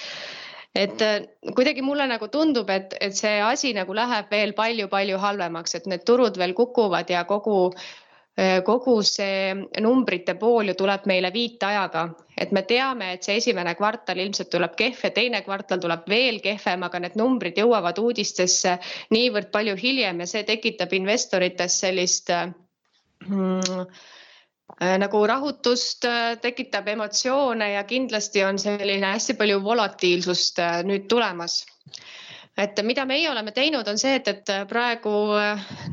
Et 0.74 1.02
äh, 1.04 1.18
kuidagi 1.56 1.82
mulle 1.84 2.06
nagu 2.08 2.30
tundub, 2.32 2.70
et, 2.72 2.94
et 3.00 3.16
see 3.16 3.40
asi 3.44 3.74
nagu 3.76 3.92
läheb 3.96 4.30
veel 4.32 4.54
palju-palju 4.56 5.18
halvemaks, 5.20 5.76
et 5.76 5.90
need 5.90 6.06
turud 6.08 6.38
veel 6.40 6.54
kukuvad 6.56 7.10
ja 7.12 7.26
kogu 7.28 7.56
äh, 7.68 8.62
kogu 8.64 8.94
see 9.04 9.52
numbrite 9.84 10.38
pool 10.40 10.72
ju 10.72 10.76
tuleb 10.78 11.04
meile 11.10 11.28
viitajaga, 11.34 12.06
et 12.40 12.54
me 12.56 12.62
teame, 12.64 13.10
et 13.18 13.28
see 13.28 13.36
esimene 13.42 13.74
kvartal 13.76 14.22
ilmselt 14.22 14.48
tuleb 14.54 14.78
kehv 14.78 15.04
ja 15.10 15.12
teine 15.18 15.42
kvartal 15.44 15.82
tuleb 15.82 16.08
veel 16.08 16.40
kehvem, 16.40 16.88
aga 16.88 17.02
need 17.04 17.20
numbrid 17.20 17.60
jõuavad 17.60 18.00
uudistesse 18.00 18.78
niivõrd 19.12 19.52
palju 19.52 19.76
hiljem 19.82 20.24
ja 20.24 20.30
see 20.30 20.48
tekitab 20.48 20.96
investorites 20.96 21.82
sellist 21.84 22.32
mm, 22.32 23.84
Äh, 23.84 23.86
nagu 24.80 25.26
rahutust 25.26 26.04
äh, 26.04 26.36
tekitab 26.40 26.88
emotsioone 26.88 27.72
ja 27.72 27.84
kindlasti 27.84 28.44
on 28.44 28.58
selline 28.58 29.14
hästi 29.14 29.36
palju 29.38 29.60
volatiilsust 29.64 30.58
äh, 30.58 30.80
nüüd 30.86 31.08
tulemas. 31.08 31.66
et 32.56 32.76
mida 32.84 33.04
meie 33.08 33.30
oleme 33.30 33.52
teinud, 33.52 33.88
on 33.88 33.98
see, 33.98 34.18
et, 34.18 34.28
et 34.28 34.50
praegu 34.68 35.12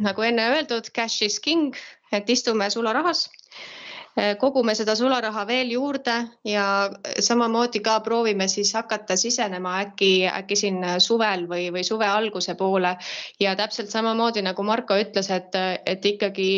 nagu 0.03 0.23
enne 0.27 0.49
öeldud, 0.51 0.89
cash 0.91 1.23
is 1.23 1.39
king, 1.39 1.75
et 2.11 2.29
istume 2.29 2.69
sularahas 2.69 3.29
kogume 4.39 4.73
seda 4.75 4.95
sularaha 4.99 5.45
veel 5.47 5.69
juurde 5.71 6.15
ja 6.43 6.89
samamoodi 7.23 7.79
ka 7.79 7.99
proovime 8.03 8.47
siis 8.51 8.73
hakata 8.75 9.15
sisenema 9.15 9.77
äkki, 9.85 10.27
äkki 10.27 10.55
siin 10.59 10.83
suvel 10.99 11.45
või, 11.47 11.69
või 11.71 11.85
suve 11.87 12.09
alguse 12.09 12.55
poole 12.59 12.97
ja 13.39 13.55
täpselt 13.55 13.93
samamoodi 13.93 14.43
nagu 14.43 14.63
Marko 14.63 14.97
ütles, 14.99 15.29
et, 15.31 15.55
et 15.85 16.05
ikkagi 16.05 16.49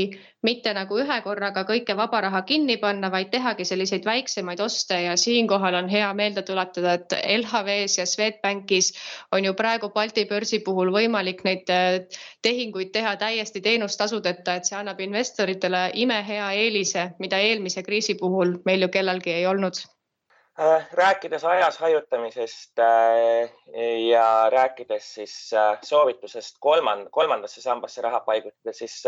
mitte 0.42 0.74
nagu 0.74 0.98
ühe 1.02 1.18
korraga 1.22 1.64
kõike 1.70 1.96
vaba 1.98 2.22
raha 2.26 2.42
kinni 2.50 2.78
panna, 2.82 3.12
vaid 3.14 3.30
tehagi 3.34 3.66
selliseid 3.68 4.06
väiksemaid 4.06 4.62
oste 4.66 4.98
ja 5.04 5.14
siinkohal 5.18 5.78
on 5.78 5.90
hea 5.90 6.10
meelde 6.18 6.42
tuletada, 6.48 6.96
et 6.98 7.16
LHV-s 7.38 8.00
ja 8.00 8.08
Swedbankis 8.10 8.92
on 9.32 9.46
ju 9.46 9.54
praegu 9.58 9.92
Balti 9.94 10.26
börsi 10.30 10.62
puhul 10.66 10.92
võimalik 10.94 11.46
neid 11.46 11.70
äh, 11.70 12.02
tehinguid 12.42 12.92
teha 12.94 13.16
täiesti 13.22 13.62
teenustasudeta, 13.62 14.58
et 14.58 14.70
see 14.70 14.78
annab 14.80 15.00
investoritele 15.06 15.90
imehea 16.02 16.52
eelise, 16.58 17.12
mida 17.20 17.40
eelmise 17.40 17.86
kriisi 17.86 18.18
puhul 18.18 18.58
meil 18.66 18.88
ju 18.88 18.90
kellelgi 18.90 19.38
ei 19.38 19.46
olnud. 19.46 19.84
Äh, 20.60 20.90
rääkides 20.98 21.46
ajas 21.48 21.78
hajutamisest 21.80 22.82
äh, 22.82 23.54
ja 24.10 24.26
rääkides 24.52 25.14
siis 25.14 25.38
soovitusest 25.86 26.58
kolmand-, 26.66 27.10
kolmandasse 27.14 27.62
sambasse 27.62 28.02
raha 28.02 28.20
paigutada, 28.26 28.74
siis 28.74 29.04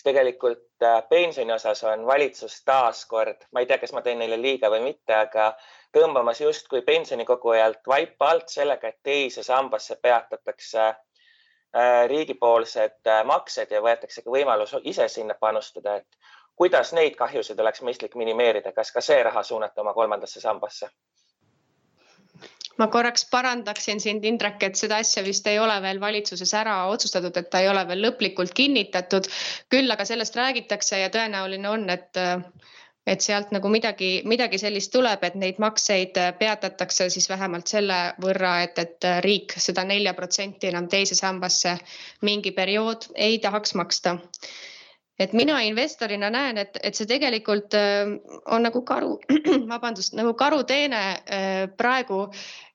siis 0.00 0.04
tegelikult 0.04 0.82
äh, 0.82 1.02
pensioni 1.08 1.52
osas 1.52 1.84
on 1.84 2.06
valitsus 2.06 2.62
taaskord, 2.64 3.44
ma 3.52 3.60
ei 3.60 3.66
tea, 3.66 3.78
kas 3.78 3.92
ma 3.92 4.00
teen 4.02 4.18
neile 4.18 4.38
liiga 4.40 4.70
või 4.72 4.80
mitte, 4.86 5.12
aga 5.12 5.50
tõmbamas 5.92 6.40
justkui 6.40 6.80
pensionikogujalt 6.86 7.84
vaipa 7.88 8.30
alt 8.30 8.48
sellega, 8.48 8.88
et 8.88 9.02
teise 9.02 9.42
sambasse 9.44 9.98
peatatakse 10.02 10.86
äh, 10.86 12.08
riigipoolsed 12.08 13.12
äh, 13.12 13.24
maksed 13.28 13.70
ja 13.76 13.82
võetakse 13.84 14.24
ka 14.24 14.32
võimalus 14.32 14.72
ise 14.84 15.08
sinna 15.08 15.36
panustada, 15.40 15.96
et 16.00 16.32
kuidas 16.56 16.94
neid 16.96 17.16
kahjusid 17.20 17.60
oleks 17.60 17.84
mõistlik 17.84 18.16
minimeerida, 18.16 18.72
kas 18.72 18.92
ka 18.92 19.04
see 19.04 19.20
raha 19.22 19.42
suunata 19.42 19.84
oma 19.84 19.92
kolmandasse 19.92 20.40
sambasse? 20.40 20.88
Ma 22.80 22.88
korraks 22.92 23.26
parandaksin 23.30 24.00
sind, 24.00 24.24
Indrek, 24.24 24.62
et 24.64 24.80
seda 24.80 25.00
asja 25.04 25.22
vist 25.26 25.46
ei 25.50 25.58
ole 25.60 25.76
veel 25.84 26.00
valitsuses 26.00 26.52
ära 26.56 26.80
otsustatud, 26.92 27.36
et 27.36 27.50
ta 27.52 27.60
ei 27.60 27.68
ole 27.68 27.84
veel 27.88 28.04
lõplikult 28.08 28.56
kinnitatud. 28.56 29.28
küll 29.70 29.96
aga 29.96 30.04
sellest 30.08 30.36
räägitakse 30.36 31.00
ja 31.04 31.12
tõenäoline 31.12 31.68
on, 31.70 31.88
et 31.90 32.24
et 33.10 33.24
sealt 33.24 33.50
nagu 33.54 33.68
midagi, 33.72 34.10
midagi 34.28 34.58
sellist 34.60 34.92
tuleb, 34.92 35.24
et 35.24 35.34
neid 35.34 35.58
makseid 35.58 36.18
peatatakse 36.38 37.08
siis 37.10 37.28
vähemalt 37.30 37.66
selle 37.72 37.96
võrra, 38.22 38.60
et, 38.66 38.78
et 38.78 39.08
riik 39.24 39.56
seda 39.56 39.84
nelja 39.88 40.12
protsenti 40.14 40.68
enam 40.70 40.86
teise 40.88 41.16
sambasse 41.18 41.78
mingi 42.28 42.52
periood 42.52 43.08
ei 43.16 43.38
tahaks 43.42 43.74
maksta 43.74 44.18
et 45.20 45.34
mina 45.36 45.58
investorina 45.66 46.30
näen, 46.32 46.58
et, 46.62 46.78
et 46.82 46.96
see 46.96 47.08
tegelikult 47.10 47.76
on 47.76 48.64
nagu 48.64 48.82
karu, 48.88 49.18
vabandust, 49.72 50.16
nagu 50.16 50.32
karuteene 50.38 51.04
praegu 51.76 52.24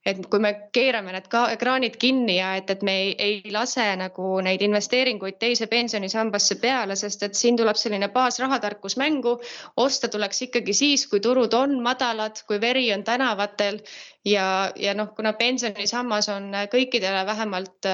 et 0.05 0.21
kui 0.29 0.41
me 0.41 0.51
keerame 0.75 1.13
need 1.15 1.27
ka 1.31 1.47
ekraanid 1.55 1.97
kinni 2.01 2.37
ja 2.37 2.51
et, 2.59 2.69
et 2.69 2.83
me 2.85 2.93
ei, 3.01 3.13
ei 3.27 3.53
lase 3.53 3.85
nagu 3.97 4.35
neid 4.45 4.61
investeeringuid 4.61 5.39
teise 5.41 5.67
pensionisambasse 5.71 6.59
peale, 6.61 6.97
sest 6.99 7.25
et 7.25 7.37
siin 7.37 7.57
tuleb 7.57 7.79
selline 7.79 8.11
baasrahatarkus 8.13 8.99
mängu. 9.01 9.39
osta 9.81 10.07
tuleks 10.07 10.43
ikkagi 10.47 10.73
siis, 10.77 11.07
kui 11.09 11.19
turud 11.19 11.53
on 11.57 11.79
madalad, 11.83 12.37
kui 12.47 12.61
veri 12.61 12.91
on 12.93 13.03
tänavatel 13.03 13.81
ja, 14.25 14.71
ja 14.75 14.93
noh, 14.93 15.09
kuna 15.17 15.33
pensionisammas 15.33 16.29
on 16.29 16.51
kõikidele 16.71 17.25
vähemalt 17.25 17.89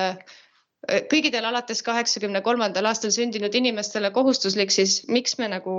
kõigidel 0.90 1.46
alates 1.46 1.84
kaheksakümne 1.86 2.42
kolmandal 2.42 2.88
aastal 2.90 3.12
sündinud 3.14 3.54
inimestele 3.56 4.10
kohustuslik, 4.16 4.72
siis 4.74 5.02
miks 5.14 5.38
me 5.38 5.48
nagu, 5.52 5.74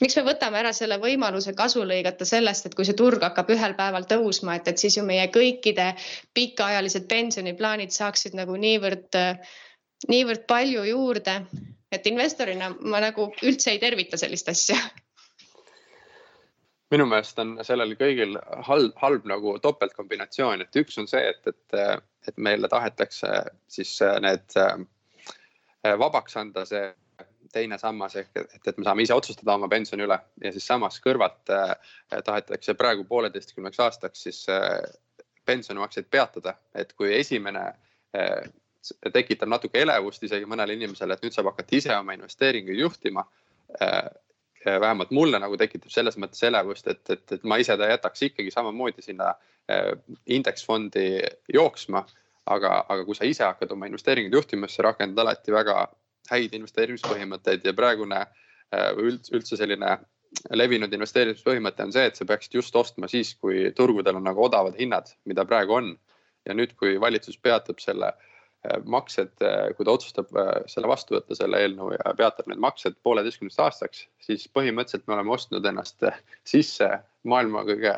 miks 0.00 0.16
me 0.18 0.22
võtame 0.28 0.60
ära 0.60 0.72
selle 0.76 1.00
võimaluse 1.02 1.54
kasu 1.58 1.82
lõigata 1.82 2.28
sellest, 2.28 2.68
et 2.68 2.76
kui 2.78 2.86
see 2.86 2.94
turg 2.98 3.22
hakkab 3.26 3.50
ühel 3.56 3.74
päeval 3.78 4.06
tõusma, 4.06 4.56
et, 4.60 4.68
et 4.70 4.78
siis 4.78 4.98
ju 4.98 5.04
meie 5.06 5.26
kõikide 5.34 5.92
pikaajalised 6.38 7.08
pensioniplaanid 7.10 7.94
saaksid 7.94 8.38
nagu 8.38 8.54
niivõrd, 8.60 9.18
niivõrd 10.12 10.46
palju 10.46 10.86
juurde, 10.92 11.40
et 11.90 12.06
investorina 12.06 12.70
ma 12.86 13.02
nagu 13.02 13.32
üldse 13.42 13.74
ei 13.74 13.82
tervita 13.82 14.20
sellist 14.20 14.54
asja 14.54 14.78
minu 16.90 17.06
meelest 17.10 17.38
on 17.42 17.56
sellel 17.66 17.96
kõigil 17.98 18.36
halb, 18.68 18.92
halb 19.00 19.24
nagu 19.26 19.56
topeltkombinatsioon, 19.62 20.62
et 20.62 20.78
üks 20.78 20.98
on 21.02 21.08
see, 21.10 21.24
et, 21.32 21.48
et 21.50 22.04
et 22.28 22.36
meile 22.36 22.68
tahetakse 22.68 23.28
siis 23.70 23.96
äh, 24.02 24.18
need 24.22 24.56
äh, 24.58 25.98
vabaks 25.98 26.36
anda, 26.40 26.64
see 26.66 26.88
teine 27.54 27.78
sammas 27.78 28.16
ehk 28.18 28.36
et, 28.42 28.56
et 28.66 28.78
me 28.78 28.84
saame 28.84 29.06
ise 29.06 29.14
otsustada 29.14 29.54
oma 29.54 29.68
pensioni 29.70 30.04
üle 30.04 30.18
ja 30.42 30.52
siis 30.52 30.66
samas 30.66 30.98
kõrvalt 31.04 31.52
äh, 31.54 31.72
tahetakse 32.26 32.74
praegu 32.74 33.06
pooleteistkümneks 33.08 33.80
aastaks 33.86 34.26
siis 34.26 34.44
pensionimakseid 35.46 36.08
peatada, 36.10 36.56
et 36.74 36.90
kui 36.98 37.12
esimene 37.14 37.68
tekitab 39.14 39.50
natuke 39.50 39.78
elevust 39.78 40.24
isegi 40.26 40.48
mõnele 40.48 40.74
inimesele, 40.74 41.14
et 41.14 41.22
nüüd 41.22 41.34
saab 41.34 41.52
hakata 41.52 41.76
ise 41.78 41.92
oma 41.94 42.16
investeeringuid 42.16 42.80
juhtima. 42.80 43.22
Vähemalt 44.64 45.10
mulle 45.14 45.38
nagu 45.38 45.56
tekitab 45.56 45.92
selles 45.92 46.16
mõttes 46.18 46.42
elevust, 46.48 46.88
et, 46.88 47.02
et, 47.10 47.32
et 47.32 47.44
ma 47.44 47.58
ise 47.62 47.76
ta 47.76 47.86
jätaks 47.90 48.22
ikkagi 48.28 48.50
samamoodi 48.50 49.04
sinna 49.04 49.34
Äh, 49.70 49.98
indeksfondi 50.26 51.20
jooksma. 51.54 52.06
aga, 52.46 52.84
aga 52.88 53.02
kui 53.04 53.16
sa 53.18 53.26
ise 53.26 53.42
hakkad 53.42 53.72
oma 53.74 53.88
investeeringuid 53.88 54.34
juhtima, 54.36 54.68
siis 54.68 54.78
sa 54.78 54.84
rakendad 54.86 55.18
alati 55.24 55.50
väga 55.50 55.80
häid 56.30 56.52
investeerimispõhimõtteid 56.54 57.64
ja 57.66 57.72
praegune 57.74 58.20
äh, 58.20 58.92
üldse, 59.02 59.32
üldse 59.34 59.58
selline 59.58 59.96
levinud 60.54 60.94
investeerimispõhimõte 60.94 61.82
on 61.82 61.94
see, 61.96 62.04
et 62.06 62.14
sa 62.14 62.28
peaksid 62.28 62.54
just 62.60 62.78
ostma 62.78 63.10
siis, 63.10 63.32
kui 63.42 63.72
turgudel 63.74 64.20
on 64.20 64.28
nagu 64.30 64.44
odavad 64.46 64.78
hinnad, 64.78 65.10
mida 65.26 65.42
praegu 65.50 65.74
on. 65.80 65.90
ja 66.46 66.54
nüüd, 66.54 66.76
kui 66.78 66.94
valitsus 67.02 67.40
peatab 67.42 67.82
selle 67.82 68.12
äh, 68.12 68.30
maksed, 68.84 69.42
kui 69.76 69.86
ta 69.86 69.92
otsustab 69.92 70.32
selle 70.66 70.88
vastu 70.90 71.14
võtta, 71.14 71.36
selle 71.38 71.60
eelnõu 71.62 71.92
ja 71.94 72.14
peatab 72.18 72.48
need 72.50 72.58
maksed 72.62 72.96
pooleteistkümneks 73.06 73.58
aastaks, 73.62 74.06
siis 74.22 74.48
põhimõtteliselt 74.50 75.06
me 75.06 75.14
oleme 75.14 75.34
ostnud 75.36 75.68
ennast 75.70 76.02
sisse 76.48 76.88
maailma 77.30 77.62
kõige 77.68 77.94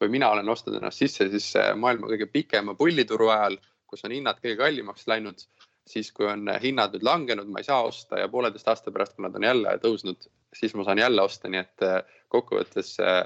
või 0.00 0.12
mina 0.14 0.30
olen 0.30 0.48
ostnud 0.48 0.78
ennast 0.78 1.02
sisse 1.02 1.28
siis 1.30 1.52
maailma 1.78 2.10
kõige 2.10 2.28
pikema 2.32 2.74
pullituru 2.78 3.30
ajal, 3.34 3.58
kus 3.86 4.04
on 4.06 4.14
hinnad 4.14 4.40
kõige 4.42 4.58
kallimaks 4.60 5.06
läinud. 5.10 5.46
siis, 5.88 6.10
kui 6.12 6.26
on 6.28 6.50
hinnad 6.60 6.92
nüüd 6.92 7.04
langenud, 7.06 7.48
ma 7.48 7.62
ei 7.62 7.64
saa 7.64 7.80
osta 7.86 8.18
ja 8.20 8.28
pooleteist 8.28 8.66
aasta 8.68 8.92
pärast, 8.92 9.14
kui 9.16 9.24
nad 9.24 9.36
on 9.38 9.46
jälle 9.46 9.70
tõusnud, 9.80 10.26
siis 10.52 10.74
ma 10.76 10.84
saan 10.84 10.98
jälle 11.00 11.22
osta, 11.22 11.48
nii 11.48 11.60
et 11.62 11.84
äh, 11.86 12.02
kokkuvõttes 12.28 12.90
äh, 13.00 13.22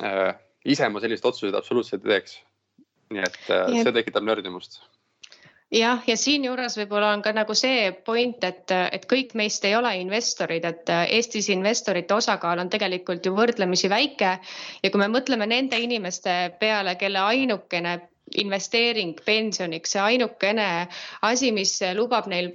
äh, 0.00 0.30
ise 0.64 0.88
ma 0.88 1.02
selliseid 1.04 1.28
otsuseid 1.28 1.58
absoluutselt 1.58 2.06
ei 2.06 2.14
teeks. 2.14 2.38
nii 3.12 3.26
et 3.26 3.50
äh, 3.52 3.68
see 3.82 3.92
tekitab 3.92 4.24
nördimust 4.24 4.80
jah, 5.74 6.02
ja 6.06 6.16
siinjuures 6.18 6.76
võib-olla 6.78 7.12
on 7.14 7.22
ka 7.24 7.32
nagu 7.36 7.54
see 7.58 7.90
point, 8.06 8.44
et, 8.46 8.70
et 8.70 9.06
kõik 9.10 9.34
meist 9.38 9.64
ei 9.66 9.76
ole 9.76 9.92
investorid, 10.00 10.64
et 10.64 10.92
Eestis 11.04 11.50
investorite 11.54 12.14
osakaal 12.14 12.62
on 12.62 12.70
tegelikult 12.72 13.26
ju 13.26 13.34
võrdlemisi 13.36 13.90
väike. 13.92 14.36
Ja 14.82 14.90
kui 14.90 15.02
me 15.02 15.10
mõtleme 15.12 15.48
nende 15.50 15.80
inimeste 15.82 16.54
peale, 16.60 16.96
kelle 17.00 17.24
ainukene 17.34 17.98
investeering 18.40 19.18
pensioniks, 19.24 19.94
see 19.94 20.02
ainukene 20.02 20.68
asi, 21.28 21.50
mis 21.52 21.76
lubab 21.94 22.28
neil 22.30 22.54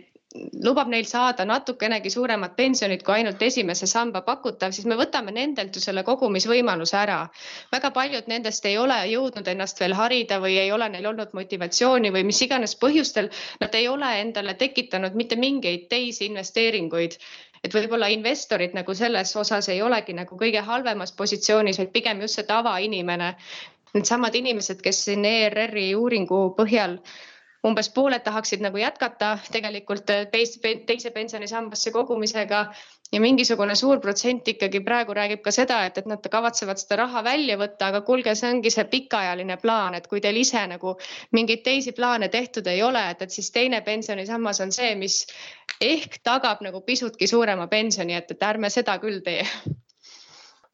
lubab 0.64 0.90
neil 0.94 1.08
saada 1.10 1.46
natukenegi 1.50 2.10
suuremat 2.14 2.52
pensionit 2.58 3.04
kui 3.06 3.16
ainult 3.16 3.42
esimese 3.42 3.88
samba 3.90 4.20
pakutav, 4.28 4.74
siis 4.78 4.86
me 4.86 4.98
võtame 5.00 5.32
nendelt 5.34 5.76
ju 5.76 5.82
selle 5.82 6.04
kogumisvõimaluse 6.06 6.98
ära. 7.00 7.16
väga 7.72 7.90
paljud 7.96 8.28
nendest 8.30 8.66
ei 8.70 8.78
ole 8.78 8.98
jõudnud 9.10 9.48
ennast 9.54 9.82
veel 9.82 9.96
harida 9.98 10.38
või 10.44 10.60
ei 10.64 10.72
ole 10.72 10.90
neil 10.96 11.08
olnud 11.12 11.34
motivatsiooni 11.34 12.12
või 12.14 12.24
mis 12.28 12.42
iganes 12.46 12.76
põhjustel 12.84 13.32
nad 13.64 13.76
ei 13.80 13.88
ole 13.88 14.12
endale 14.20 14.54
tekitanud 14.54 15.18
mitte 15.22 15.36
mingeid 15.36 15.88
teisi 15.90 16.26
investeeringuid 16.26 17.18
et 17.64 17.74
võib-olla 17.74 18.12
investorid 18.14 18.78
nagu 18.78 18.94
selles 18.94 19.36
osas 19.36 19.70
ei 19.70 19.82
olegi 19.82 20.14
nagu 20.14 20.38
kõige 20.38 20.62
halvemas 20.62 21.12
positsioonis, 21.12 21.82
vaid 21.82 21.92
pigem 21.92 22.22
just 22.22 22.38
see 22.38 22.46
tavainimene. 22.54 23.34
Needsamad 23.98 24.36
inimesed, 24.36 24.82
kes 24.86 25.04
siin 25.08 25.26
ERR-i 25.26 25.96
uuringu 25.98 26.54
põhjal 26.58 27.00
umbes 27.68 27.90
pooled 27.96 28.24
tahaksid 28.24 28.62
nagu 28.64 28.80
jätkata 28.80 29.34
tegelikult 29.52 30.08
teise, 30.32 30.76
teise 30.88 31.12
pensionisambasse 31.12 31.92
kogumisega. 31.92 32.64
Ja 33.10 33.18
mingisugune 33.18 33.74
suur 33.76 33.98
protsent 34.00 34.48
ikkagi 34.52 34.84
praegu 34.86 35.16
räägib 35.18 35.40
ka 35.42 35.50
seda, 35.52 35.80
et, 35.88 35.96
et 35.98 36.06
nad 36.06 36.28
kavatsevad 36.32 36.78
seda 36.78 37.00
raha 37.00 37.24
välja 37.26 37.56
võtta, 37.58 37.88
aga 37.90 38.04
kuulge, 38.06 38.36
see 38.38 38.52
ongi 38.54 38.70
see 38.70 38.86
pikaajaline 38.92 39.58
plaan, 39.58 39.98
et 39.98 40.06
kui 40.12 40.22
teil 40.22 40.38
ise 40.38 40.62
nagu 40.70 40.94
mingeid 41.34 41.64
teisi 41.66 41.96
plaane 41.98 42.30
tehtud 42.30 42.70
ei 42.70 42.84
ole, 42.86 43.02
et, 43.10 43.26
et 43.26 43.34
siis 43.34 43.50
teine 43.56 43.82
pensionisammas 43.82 44.62
on 44.62 44.76
see, 44.78 44.94
mis 45.02 45.24
ehk 45.82 46.22
tagab 46.22 46.62
nagu 46.62 46.86
pisutki 46.86 47.26
suurema 47.28 47.66
pensioni, 47.68 48.14
et, 48.14 48.30
et 48.30 48.50
ärme 48.52 48.70
seda 48.70 49.00
küll 49.02 49.26
tee 49.26 49.42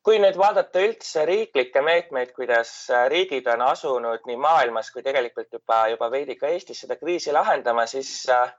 kui 0.05 0.19
nüüd 0.21 0.37
vaadata 0.37 0.83
üldse 0.85 1.23
riiklikke 1.25 1.81
meetmeid, 1.81 2.35
kuidas 2.37 2.71
äh, 2.93 3.07
riigid 3.09 3.47
on 3.49 3.63
asunud 3.65 4.27
nii 4.29 4.37
maailmas 4.37 4.91
kui 4.93 5.01
tegelikult 5.05 5.49
juba, 5.57 5.79
juba 5.89 6.11
veidi 6.13 6.35
ka 6.37 6.51
Eestis 6.53 6.83
seda 6.83 6.97
kriisi 6.99 7.33
lahendama, 7.33 7.87
siis, 7.89 8.11
äh, 8.29 8.51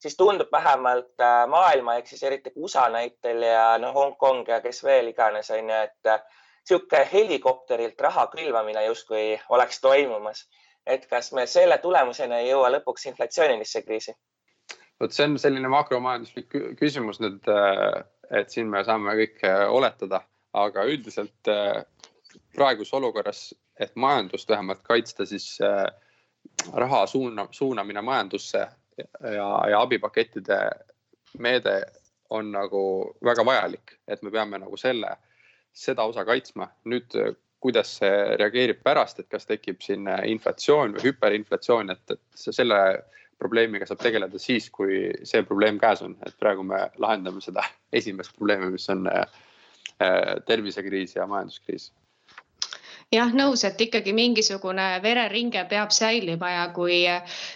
siis 0.00 0.16
tundub 0.16 0.52
vähemalt 0.52 1.20
äh, 1.20 1.44
maailma 1.52 1.98
ehk 2.00 2.08
siis 2.08 2.24
eriti 2.24 2.54
USA 2.56 2.88
näitel 2.88 3.44
ja 3.44 3.74
noh, 3.82 3.92
Hongkong 3.94 4.48
ja 4.48 4.62
kes 4.64 4.80
veel 4.84 5.12
iganes 5.12 5.52
on 5.52 5.68
ju, 5.74 5.84
et 5.90 6.12
niisugune 6.64 7.04
helikopterilt 7.12 8.00
raha 8.00 8.26
külvamine 8.32 8.86
justkui 8.88 9.34
oleks 9.52 9.84
toimumas. 9.84 10.46
et 10.86 11.06
kas 11.08 11.32
me 11.32 11.46
selle 11.48 11.78
tulemusena 11.80 12.38
ei 12.40 12.48
jõua 12.50 12.70
lõpuks 12.72 13.06
inflatsioonilisse 13.12 13.82
kriisi? 13.84 14.16
vot 15.00 15.12
see 15.12 15.28
on 15.28 15.36
selline 15.38 15.68
makromajanduslik 15.68 16.56
küsimus 16.80 17.20
nüüd, 17.20 17.44
et 18.30 18.48
siin 18.48 18.72
me 18.72 18.84
saame 18.84 19.16
kõik 19.20 19.44
oletada 19.68 20.24
aga 20.54 20.86
üldiselt 20.86 21.50
äh, 21.50 21.82
praeguses 22.54 22.94
olukorras, 22.94 23.42
et 23.80 23.94
majandust 23.98 24.48
vähemalt 24.48 24.82
kaitsta, 24.86 25.26
siis 25.26 25.58
äh, 25.62 25.86
raha 26.72 27.06
suuna, 27.10 27.48
suunamine 27.50 28.02
majandusse 28.02 28.66
ja, 29.22 29.48
ja 29.70 29.80
abipakettide 29.80 30.58
meede 31.38 31.80
on 32.30 32.52
nagu 32.54 32.82
väga 33.24 33.44
vajalik, 33.46 33.96
et 34.08 34.22
me 34.22 34.30
peame 34.30 34.60
nagu 34.62 34.76
selle, 34.78 35.16
seda 35.74 36.06
osa 36.06 36.24
kaitsma. 36.24 36.68
nüüd, 36.84 37.16
kuidas 37.64 37.96
see 37.98 38.36
reageerib 38.38 38.82
pärast, 38.84 39.18
et 39.18 39.28
kas 39.32 39.46
tekib 39.48 39.80
siin 39.82 40.06
inflatsioon 40.28 40.94
või 40.94 41.08
hüperinflatsioon, 41.08 41.90
et, 41.90 42.14
et 42.14 42.44
selle 42.44 42.80
probleemiga 43.40 43.86
saab 43.88 44.02
tegeleda 44.04 44.38
siis, 44.38 44.68
kui 44.70 45.08
see 45.26 45.42
probleem 45.48 45.80
käes 45.82 46.04
on, 46.04 46.14
et 46.26 46.36
praegu 46.38 46.62
me 46.62 46.84
lahendame 47.02 47.42
seda 47.42 47.64
esimest 47.92 48.36
probleemi, 48.36 48.70
mis 48.76 48.86
on 48.92 49.08
äh, 49.10 49.24
Äh, 49.24 49.52
tervisekriis 50.46 51.16
ja 51.16 51.26
majanduskriis 51.26 51.92
jah, 53.14 53.30
nõus, 53.36 53.62
et 53.66 53.80
ikkagi 53.80 54.12
mingisugune 54.16 54.84
vereringe 55.02 55.62
peab 55.70 55.92
säilima 55.94 56.50
ja 56.50 56.64
kui, 56.74 57.02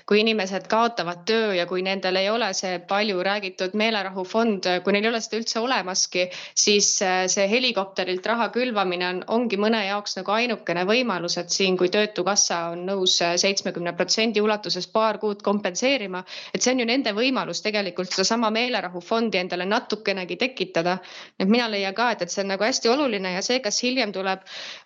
kui 0.09 0.21
inimesed 0.23 0.68
kaotavad 0.71 1.25
töö 1.29 1.55
ja 1.57 1.66
kui 1.66 1.83
nendel 1.83 2.18
ei 2.21 2.29
ole 2.31 2.51
see 2.57 2.79
palju 2.88 3.23
räägitud 3.27 3.75
meelerahufond, 3.79 4.68
kui 4.85 4.94
neil 4.94 5.09
ei 5.09 5.12
ole 5.12 5.21
seda 5.25 5.40
üldse 5.40 5.61
olemaski, 5.62 6.29
siis 6.55 6.90
äh, 7.03 7.25
see 7.31 7.49
helikopterilt 7.51 8.27
raha 8.27 8.49
külvamine 8.55 9.09
on, 9.09 9.23
ongi 9.38 9.59
mõne 9.61 9.83
jaoks 9.87 10.18
nagu 10.21 10.35
ainukene 10.37 10.85
võimalus, 10.88 11.38
et 11.40 11.55
siin, 11.55 11.77
kui 11.81 11.90
Töötukassa 11.92 12.61
on 12.75 12.85
nõus 12.88 13.18
äh, 13.25 13.35
seitsmekümne 13.40 13.94
protsendi 13.99 14.42
ulatuses 14.44 14.87
paar 14.92 15.18
kuud 15.23 15.42
kompenseerima, 15.47 16.23
et 16.55 16.62
see 16.62 16.75
on 16.75 16.85
ju 16.85 16.88
nende 16.88 17.14
võimalus 17.16 17.62
tegelikult 17.64 18.12
sedasama 18.14 18.53
meelerahufondi 18.55 19.42
endale 19.42 19.66
natukenegi 19.66 20.38
tekitada. 20.38 20.99
et 21.38 21.49
mina 21.49 21.68
leian 21.71 21.94
ka, 21.94 22.12
et, 22.12 22.23
et 22.23 22.31
see 22.31 22.42
on 22.44 22.53
nagu 22.55 22.64
hästi 22.64 22.88
oluline 22.88 23.33
ja 23.35 23.42
see, 23.42 23.61
kas 23.64 23.83
hiljem 23.83 24.12
tuleb 24.12 24.44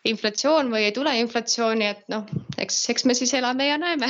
inflatsioon 0.09 0.62
inflatsioon 0.63 0.73
või 0.73 0.85
ei 0.87 0.93
tule 0.93 1.15
inflatsiooni, 1.21 1.87
et 1.87 2.05
noh, 2.09 2.27
eks, 2.59 2.89
eks 2.91 3.05
me 3.05 3.15
siis 3.15 3.33
elame 3.35 3.67
ja 3.67 3.79
näeme. 3.79 4.09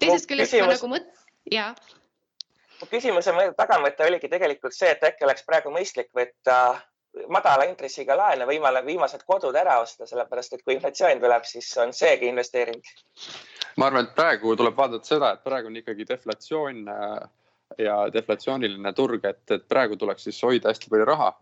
teisest 0.00 0.28
küljest 0.28 0.54
ma 0.60 0.70
nagu 0.70 0.90
mõt-, 0.92 1.10
ja. 1.50 1.74
mu 2.80 2.86
küsimuse 2.90 3.32
tagamõte 3.56 4.06
oligi 4.06 4.28
tegelikult 4.28 4.74
see, 4.74 4.90
et 4.90 5.02
äkki 5.02 5.24
oleks 5.24 5.44
praegu 5.44 5.70
mõistlik 5.70 6.10
võtta 6.14 6.80
madala 7.28 7.66
intressiga 7.66 8.14
laene, 8.16 8.46
võimale 8.46 8.84
viimased 8.86 9.24
kodud 9.26 9.56
ära 9.56 9.80
osta, 9.80 10.06
sellepärast 10.06 10.54
et 10.54 10.62
kui 10.62 10.76
inflatsioon 10.76 11.20
tuleb, 11.20 11.44
siis 11.44 11.72
on 11.82 11.92
seegi 11.92 12.28
investeering. 12.30 12.82
ma 13.76 13.86
arvan, 13.86 14.06
et 14.06 14.14
praegu 14.14 14.54
tuleb 14.56 14.76
vaadata 14.76 15.06
seda, 15.06 15.32
et 15.32 15.44
praegu 15.44 15.66
on 15.66 15.76
ikkagi 15.76 16.06
deflatsioon 16.06 16.88
äh, 16.88 17.28
ja 17.78 17.96
deflatsiooniline 18.12 18.92
turg, 18.94 19.24
et, 19.24 19.42
et 19.50 19.66
praegu 19.68 19.96
tuleks 19.96 20.28
siis 20.28 20.42
hoida 20.42 20.70
hästi 20.70 20.90
palju 20.90 21.04
raha 21.10 21.32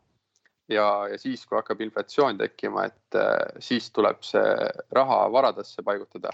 ja, 0.69 1.09
ja 1.09 1.19
siis, 1.19 1.47
kui 1.47 1.57
hakkab 1.59 1.81
inflatsioon 1.81 2.39
tekkima, 2.39 2.85
et 2.91 3.19
äh, 3.19 3.37
siis 3.65 3.91
tuleb 3.93 4.23
see 4.27 4.69
raha 4.93 5.23
varadesse 5.33 5.83
paigutada. 5.83 6.33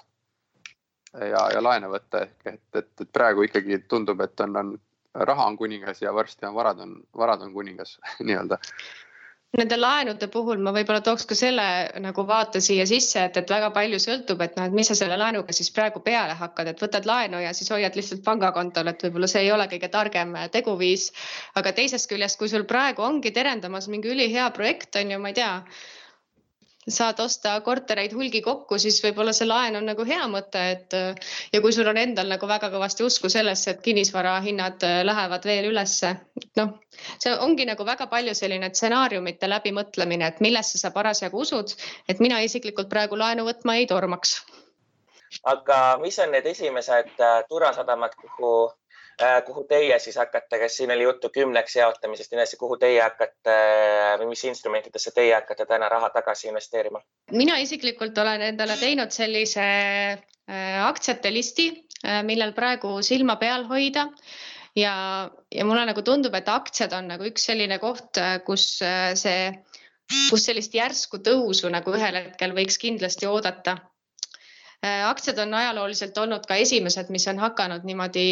ja, 1.15 1.47
ja 1.55 1.63
laene 1.63 1.89
võtta 1.89 2.25
ehk 2.27 2.47
et, 2.51 2.69
et, 2.75 2.91
et 3.01 3.11
praegu 3.13 3.45
ikkagi 3.47 3.79
tundub, 3.89 4.21
et 4.21 4.41
on, 4.41 4.57
on 4.57 4.73
raha 5.15 5.47
on 5.47 5.57
kuningas 5.57 6.03
ja 6.03 6.15
varsti 6.15 6.47
on 6.47 6.55
varad 6.55 6.81
on, 6.83 6.97
varad 7.17 7.43
on 7.43 7.53
kuningas 7.53 7.99
nii-öelda 8.27 8.59
Nende 9.55 9.77
laenude 9.79 10.27
puhul 10.35 10.59
ma 10.67 10.73
võib-olla 10.75 10.99
tooks 11.07 11.29
ka 11.31 11.37
selle 11.39 11.65
nagu 12.03 12.25
vaate 12.27 12.59
siia 12.65 12.87
sisse, 12.91 13.21
et, 13.29 13.37
et 13.39 13.51
väga 13.55 13.69
palju 13.77 14.01
sõltub, 14.03 14.41
et 14.43 14.57
noh, 14.59 14.67
et 14.67 14.75
mis 14.75 14.89
sa 14.91 14.97
selle 14.99 15.15
laenuga 15.21 15.55
siis 15.55 15.71
praegu 15.77 16.03
peale 16.03 16.35
hakkad, 16.41 16.73
et 16.73 16.83
võtad 16.83 17.07
laenu 17.07 17.39
ja 17.45 17.53
siis 17.55 17.71
hoiad 17.71 17.95
lihtsalt 17.95 18.25
pangakontol, 18.27 18.91
et 18.91 19.05
võib-olla 19.07 19.31
see 19.31 19.45
ei 19.47 19.53
ole 19.55 19.69
kõige 19.71 19.91
targem 19.95 20.35
teguviis. 20.57 21.11
aga 21.61 21.73
teisest 21.77 22.11
küljest, 22.11 22.41
kui 22.41 22.51
sul 22.51 22.67
praegu 22.75 23.07
ongi 23.07 23.31
terendamas 23.31 23.87
mingi 23.93 24.11
ülihea 24.17 24.51
projekt 24.59 24.99
on 24.99 25.15
ju, 25.15 25.21
ma 25.23 25.31
ei 25.31 25.39
tea 25.39 25.53
saad 26.89 27.21
osta 27.21 27.55
kortereid 27.65 28.13
hulgi 28.13 28.43
kokku, 28.45 28.79
siis 28.79 29.01
võib-olla 29.05 29.33
see 29.37 29.49
laen 29.49 29.79
on 29.79 29.87
nagu 29.89 30.05
hea 30.09 30.25
mõte, 30.31 30.63
et 30.75 30.97
ja 31.53 31.61
kui 31.65 31.73
sul 31.73 31.89
on 31.89 32.01
endal 32.01 32.29
nagu 32.31 32.49
väga 32.49 32.71
kõvasti 32.73 33.07
usku 33.07 33.31
sellesse, 33.33 33.75
et 33.75 33.83
kinnisvara 33.85 34.35
hinnad 34.45 34.85
lähevad 35.09 35.49
veel 35.49 35.71
ülesse, 35.71 36.15
noh, 36.61 36.77
see 37.23 37.33
ongi 37.47 37.67
nagu 37.69 37.87
väga 37.89 38.09
palju 38.13 38.37
selline 38.37 38.71
stsenaariumite 38.73 39.49
läbimõtlemine, 39.51 40.29
et 40.29 40.45
millesse 40.45 40.81
sa 40.81 40.93
parasjagu 40.95 41.41
usud, 41.47 41.75
et 42.09 42.21
mina 42.21 42.43
isiklikult 42.45 42.93
praegu 42.93 43.19
laenu 43.21 43.49
võtma 43.49 43.79
ei 43.81 43.89
tormaks. 43.91 44.43
aga 45.51 45.99
mis 46.03 46.19
on 46.23 46.31
need 46.31 46.47
esimesed 46.47 47.17
äh, 47.19 47.43
turvasadamad, 47.49 48.13
kuhu 48.21 48.55
Äh, 48.67 48.84
kuhu 49.47 49.65
teie 49.71 49.99
siis 50.03 50.17
hakkate, 50.19 50.59
kas 50.59 50.77
siin 50.77 50.91
oli 50.91 51.07
juttu 51.07 51.31
kümneks 51.35 51.77
jaotamisest, 51.77 52.33
nii 52.33 52.41
edasi, 52.41 52.59
kuhu 52.61 52.77
teie 52.81 53.01
hakkate 53.03 53.59
või 54.21 54.31
mis 54.33 54.45
instrumentidesse 54.49 55.13
teie 55.15 55.35
hakkate 55.37 55.67
täna 55.71 55.89
raha 55.89 56.11
tagasi 56.15 56.49
investeerima? 56.51 57.03
mina 57.33 57.59
isiklikult 57.63 58.19
olen 58.19 58.43
endale 58.51 58.77
teinud 58.81 59.15
sellise 59.15 59.63
äh, 59.65 60.81
aktsiate 60.89 61.33
listi, 61.35 61.69
äh, 62.05 62.23
millel 62.27 62.53
praegu 62.57 62.97
silma 63.03 63.37
peal 63.37 63.69
hoida 63.71 64.09
ja, 64.77 64.95
ja 65.55 65.65
mulle 65.65 65.87
nagu 65.87 66.03
tundub, 66.03 66.35
et 66.35 66.51
aktsiad 66.51 66.93
on 66.99 67.09
nagu 67.15 67.31
üks 67.31 67.47
selline 67.51 67.79
koht, 67.79 68.19
kus 68.47 68.69
see, 68.83 69.41
kus 70.31 70.47
sellist 70.51 70.75
järsku 70.75 71.23
tõusu 71.25 71.71
nagu 71.73 71.95
ühel 71.95 72.19
hetkel 72.25 72.55
võiks 72.57 72.79
kindlasti 72.83 73.31
oodata 73.31 73.79
aktsiad 74.85 75.39
on 75.39 75.55
ajalooliselt 75.55 76.19
olnud 76.19 76.47
ka 76.49 76.57
esimesed, 76.61 77.09
mis 77.15 77.29
on 77.31 77.39
hakanud 77.39 77.87
niimoodi 77.89 78.25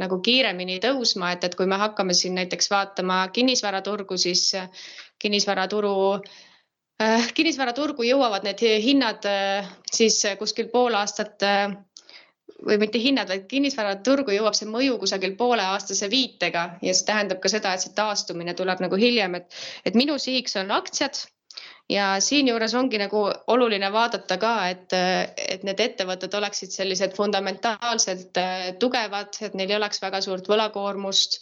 nagu 0.00 0.18
kiiremini 0.24 0.78
tõusma, 0.82 1.32
et, 1.34 1.44
et 1.44 1.54
kui 1.58 1.68
me 1.70 1.78
hakkame 1.80 2.14
siin 2.16 2.36
näiteks 2.38 2.70
vaatama 2.72 3.20
kinnisvaraturgu, 3.34 4.16
siis 4.20 4.46
äh, 4.58 4.68
kinnisvaraturu 5.22 5.94
äh,, 7.02 7.32
kinnisvaraturgu 7.36 8.06
jõuavad 8.08 8.46
need 8.46 8.62
hinnad 8.84 9.26
äh, 9.28 9.68
siis 9.92 10.22
kuskil 10.38 10.70
pool 10.72 10.96
aastat 10.98 11.44
äh, 11.44 11.74
või 12.64 12.78
mitte 12.80 13.00
hinnad, 13.02 13.28
vaid 13.28 13.46
kinnisvaraturgu 13.50 14.32
jõuab 14.36 14.56
see 14.56 14.68
mõju 14.70 14.96
kusagil 15.02 15.36
pooleaastase 15.36 16.08
viitega 16.10 16.64
ja 16.82 16.94
see 16.94 17.08
tähendab 17.08 17.42
ka 17.42 17.52
seda, 17.52 17.74
et 17.74 17.84
see 17.84 17.94
taastumine 17.96 18.54
tuleb 18.56 18.80
nagu 18.84 19.00
hiljem, 19.00 19.40
et, 19.40 19.62
et 19.84 19.96
minu 19.98 20.16
sihiks 20.22 20.56
on 20.62 20.72
aktsiad 20.72 21.26
ja 21.90 22.20
siinjuures 22.20 22.74
ongi 22.74 22.98
nagu 23.00 23.24
oluline 23.52 23.90
vaadata 23.92 24.38
ka, 24.40 24.52
et, 24.72 24.94
et 25.36 25.64
need 25.66 25.80
ettevõtted 25.80 26.32
oleksid 26.38 26.72
sellised 26.72 27.16
fundamentaalselt 27.16 28.40
äh, 28.40 28.70
tugevad, 28.80 29.36
et 29.44 29.54
neil 29.58 29.74
ei 29.74 29.76
oleks 29.76 30.02
väga 30.02 30.22
suurt 30.24 30.48
võlakoormust. 30.48 31.40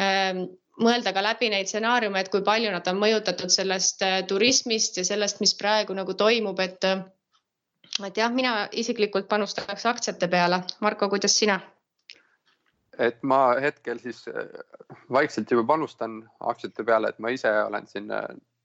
Ähm, 0.00 0.44
mõelda 0.80 1.14
ka 1.14 1.22
läbi 1.24 1.48
neid 1.52 1.70
stsenaariume, 1.70 2.20
et 2.20 2.32
kui 2.32 2.44
palju 2.44 2.72
nad 2.74 2.86
on 2.90 3.00
mõjutatud 3.00 3.52
sellest 3.52 4.04
äh, 4.04 4.20
turismist 4.28 4.98
ja 5.00 5.06
sellest, 5.06 5.40
mis 5.40 5.56
praegu 5.56 5.96
nagu 5.96 6.16
toimub, 6.18 6.60
et 6.60 6.90
et 8.04 8.16
jah, 8.18 8.32
mina 8.34 8.64
isiklikult 8.74 9.28
panustaks 9.30 9.86
aktsiate 9.86 10.26
peale. 10.28 10.64
Marko, 10.80 11.08
kuidas 11.08 11.38
sina? 11.38 11.60
et 12.98 13.16
ma 13.26 13.56
hetkel 13.58 13.98
siis 13.98 14.20
äh, 14.28 14.44
vaikselt 15.10 15.50
juba 15.50 15.64
panustan 15.72 16.20
aktsiate 16.40 16.84
peale, 16.84 17.08
et 17.10 17.18
ma 17.18 17.32
ise 17.34 17.50
olen 17.64 17.88
siin 17.90 18.12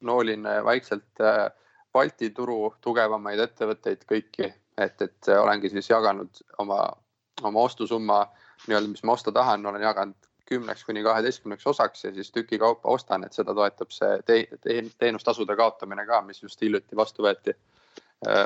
noolin 0.02 0.47
vaikselt 0.64 1.22
äh, 1.22 1.50
Balti 1.93 2.30
turu 2.30 2.76
tugevamaid 2.82 3.39
ettevõtteid 3.41 4.04
kõiki, 4.10 4.50
et, 4.78 5.02
et 5.02 5.30
olengi 5.34 5.72
siis 5.74 5.89
jaganud 5.89 6.41
oma, 6.62 6.84
oma 7.41 7.64
ostusumma 7.66 8.20
nii-öelda, 8.68 8.91
mis 8.91 9.04
ma 9.04 9.16
osta 9.18 9.34
tahan, 9.34 9.66
olen 9.66 9.82
jaganud 9.82 10.30
kümneks 10.50 10.86
kuni 10.86 11.04
kaheteistkümneks 11.06 11.68
osaks 11.68 12.04
ja 12.06 12.14
siis 12.14 12.32
tükikaupa 12.32 12.89
ostan, 12.89 13.24
et 13.26 13.34
seda 13.34 13.54
toetab 13.58 13.93
see 13.93 14.22
te 14.26 14.39
te 14.62 14.80
teenustasude 15.02 15.56
kaotamine 15.58 16.06
ka, 16.06 16.22
mis 16.26 16.43
just 16.43 16.62
hiljuti 16.62 16.97
vastu 16.97 17.26
võeti. 17.26 17.56
Äh, 18.28 18.45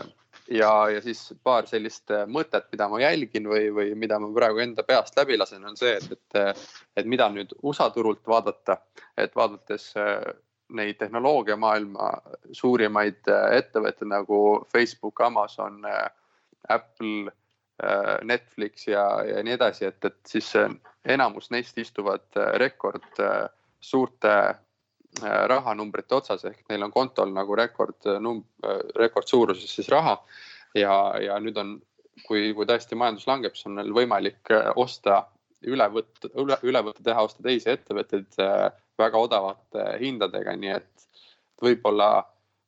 ja, 0.52 0.72
ja 0.90 1.02
siis 1.02 1.34
paar 1.44 1.68
sellist 1.68 2.12
mõtet, 2.28 2.68
mida 2.72 2.88
ma 2.92 3.00
jälgin 3.04 3.48
või, 3.50 3.68
või 3.76 3.92
mida 4.00 4.20
ma 4.20 4.32
praegu 4.36 4.64
enda 4.64 4.88
peast 4.88 5.20
läbi 5.20 5.38
lasen, 5.38 5.66
on 5.68 5.78
see, 5.80 5.96
et, 6.00 6.12
et, 6.16 6.66
et 6.98 7.12
mida 7.12 7.30
nüüd 7.34 7.56
USA 7.62 7.90
turult 7.92 8.24
vaadata, 8.28 8.78
et 9.18 9.36
vaadates 9.36 9.92
neid 10.70 10.98
tehnoloogiamaailma 11.00 12.10
suurimaid 12.52 13.30
äh, 13.30 13.58
ettevõtteid 13.60 14.10
nagu 14.10 14.40
Facebook, 14.72 15.22
Amazon, 15.22 15.84
äh, 15.86 16.10
Apple, 16.70 17.32
äh, 17.84 18.18
Netflix 18.24 18.88
ja, 18.88 19.06
ja 19.28 19.44
nii 19.44 19.58
edasi, 19.58 19.88
et, 19.90 20.00
et 20.06 20.20
siis 20.28 20.54
enamus 21.06 21.52
neist 21.52 21.78
istuvad 21.78 22.40
rekord 22.62 23.20
suurte 23.84 24.36
rahanumbrite 25.22 26.16
otsas 26.16 26.46
ehk 26.48 26.64
neil 26.72 26.88
on 26.88 26.92
kontol 26.92 27.30
nagu 27.36 27.54
rekord, 27.56 28.08
rekordsuuruses 28.98 29.76
siis 29.76 29.90
raha. 29.92 30.16
ja, 30.74 30.94
ja 31.22 31.36
nüüd 31.44 31.60
on, 31.60 31.76
kui, 32.26 32.54
kui 32.56 32.66
tõesti 32.66 32.98
majandus 32.98 33.28
langeb, 33.30 33.54
siis 33.54 33.68
on 33.70 33.76
neil 33.78 33.92
võimalik 33.94 34.50
osta 34.80 35.26
üle 35.70 35.86
võtta, 35.92 36.32
üle, 36.40 36.58
üle 36.66 36.82
võtta, 36.88 37.04
teha, 37.04 37.28
osta 37.28 37.46
teisi 37.46 37.70
ettevõtteid 37.76 38.40
väga 39.00 39.18
odavate 39.18 39.88
hindadega, 40.02 40.56
nii 40.60 40.76
et 40.76 41.08
võib-olla 41.64 42.12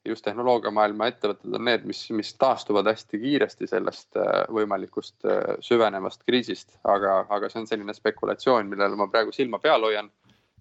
just 0.06 0.26
tehnoloogiamaailma 0.26 1.08
ettevõtted 1.10 1.56
on 1.58 1.66
need, 1.66 1.86
mis, 1.90 2.04
mis 2.14 2.34
taastuvad 2.40 2.88
hästi 2.90 3.20
kiiresti 3.22 3.70
sellest 3.70 4.20
äh, 4.20 4.44
võimalikust 4.54 5.26
äh, 5.26 5.56
süvenevast 5.66 6.22
kriisist, 6.28 6.76
aga, 6.84 7.24
aga 7.34 7.50
see 7.50 7.64
on 7.64 7.70
selline 7.70 7.96
spekulatsioon, 7.96 8.70
millele 8.70 9.00
ma 9.00 9.10
praegu 9.12 9.34
silma 9.36 9.60
peal 9.64 9.88
hoian. 9.88 10.12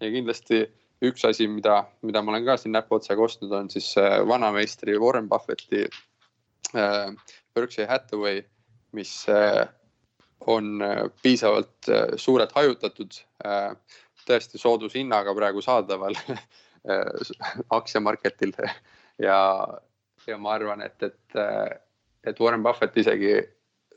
ja 0.00 0.10
kindlasti 0.10 0.64
üks 1.04 1.26
asi, 1.28 1.46
mida, 1.48 1.82
mida 2.02 2.22
ma 2.22 2.32
olen 2.32 2.46
ka 2.46 2.56
siin 2.60 2.72
näpuotsaga 2.74 3.22
ostnud, 3.22 3.52
on 3.52 3.70
siis 3.70 3.92
äh, 4.00 4.18
vanameistri 4.28 4.98
Warren 4.98 5.28
Buffetti 5.28 5.86
Berkshire 7.54 7.86
Hathaway, 7.86 8.40
mis 8.96 9.12
on 10.50 10.82
piisavalt 11.22 11.86
suurelt 12.18 12.50
hajutatud 12.56 13.14
tõesti 14.28 14.60
soodushinnaga 14.60 15.34
praegu 15.36 15.62
saadaval 15.64 16.16
aktsiamarketil 17.78 18.54
ja, 19.22 19.38
ja 20.26 20.38
ma 20.38 20.54
arvan, 20.58 20.84
et, 20.84 21.02
et, 21.02 21.40
et 22.26 22.40
Warren 22.40 22.62
Buffett 22.64 22.96
isegi 23.00 23.36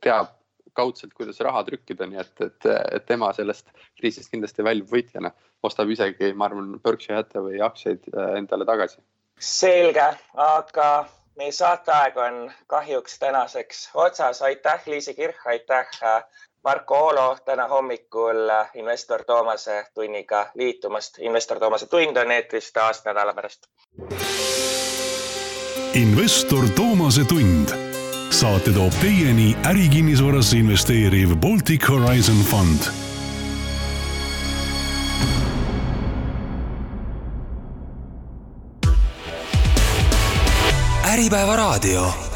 teab 0.03 0.37
kaudselt, 0.77 1.13
kuidas 1.17 1.39
raha 1.45 1.63
trükkida, 1.67 2.07
nii 2.09 2.21
et, 2.21 2.33
et, 2.45 2.69
et 2.97 3.05
tema 3.09 3.31
sellest 3.33 3.69
kriisist 3.97 4.31
kindlasti 4.33 4.65
väljub 4.65 4.91
võitjana, 4.93 5.31
ostab 5.65 5.89
isegi, 5.93 6.33
ma 6.37 6.49
arvan, 6.49 6.75
Berkshire 6.83 7.21
Hathaway 7.21 7.61
aktsiaid 7.65 8.09
äh, 8.13 8.35
endale 8.41 8.67
tagasi. 8.69 9.01
selge, 9.41 10.05
aga 10.43 10.89
meie 11.37 11.53
saateaeg 11.53 12.17
on 12.21 12.37
kahjuks 12.73 13.19
tänaseks 13.21 13.89
otsas. 13.93 14.41
aitäh, 14.41 14.85
Liisi 14.87 15.13
Kirch, 15.17 15.41
aitäh 15.45 15.89
äh, 16.03 16.23
Marko 16.63 16.95
Oolo 16.95 17.37
täna 17.45 17.67
hommikul 17.67 18.49
investor 18.73 19.23
Toomase 19.23 19.85
tunniga 19.93 20.51
liitumast. 20.55 21.19
investor 21.19 21.59
Toomase 21.59 21.87
tund 21.87 22.17
on 22.17 22.31
eetris 22.31 22.71
taas 22.73 23.05
nädala 23.05 23.33
pärast. 23.33 23.67
investor 25.93 26.69
Toomase 26.75 27.25
tund. 27.25 27.69
saate 28.29 28.71
toob 28.71 28.93
teieni 29.01 29.57
ärikinnisvarasse 29.65 30.57
investeeriv 30.57 31.35
Baltic 31.35 31.89
Horizon 31.89 32.43
Fund. 32.51 32.81
äripäeva 41.13 41.55
raadio 41.55 42.26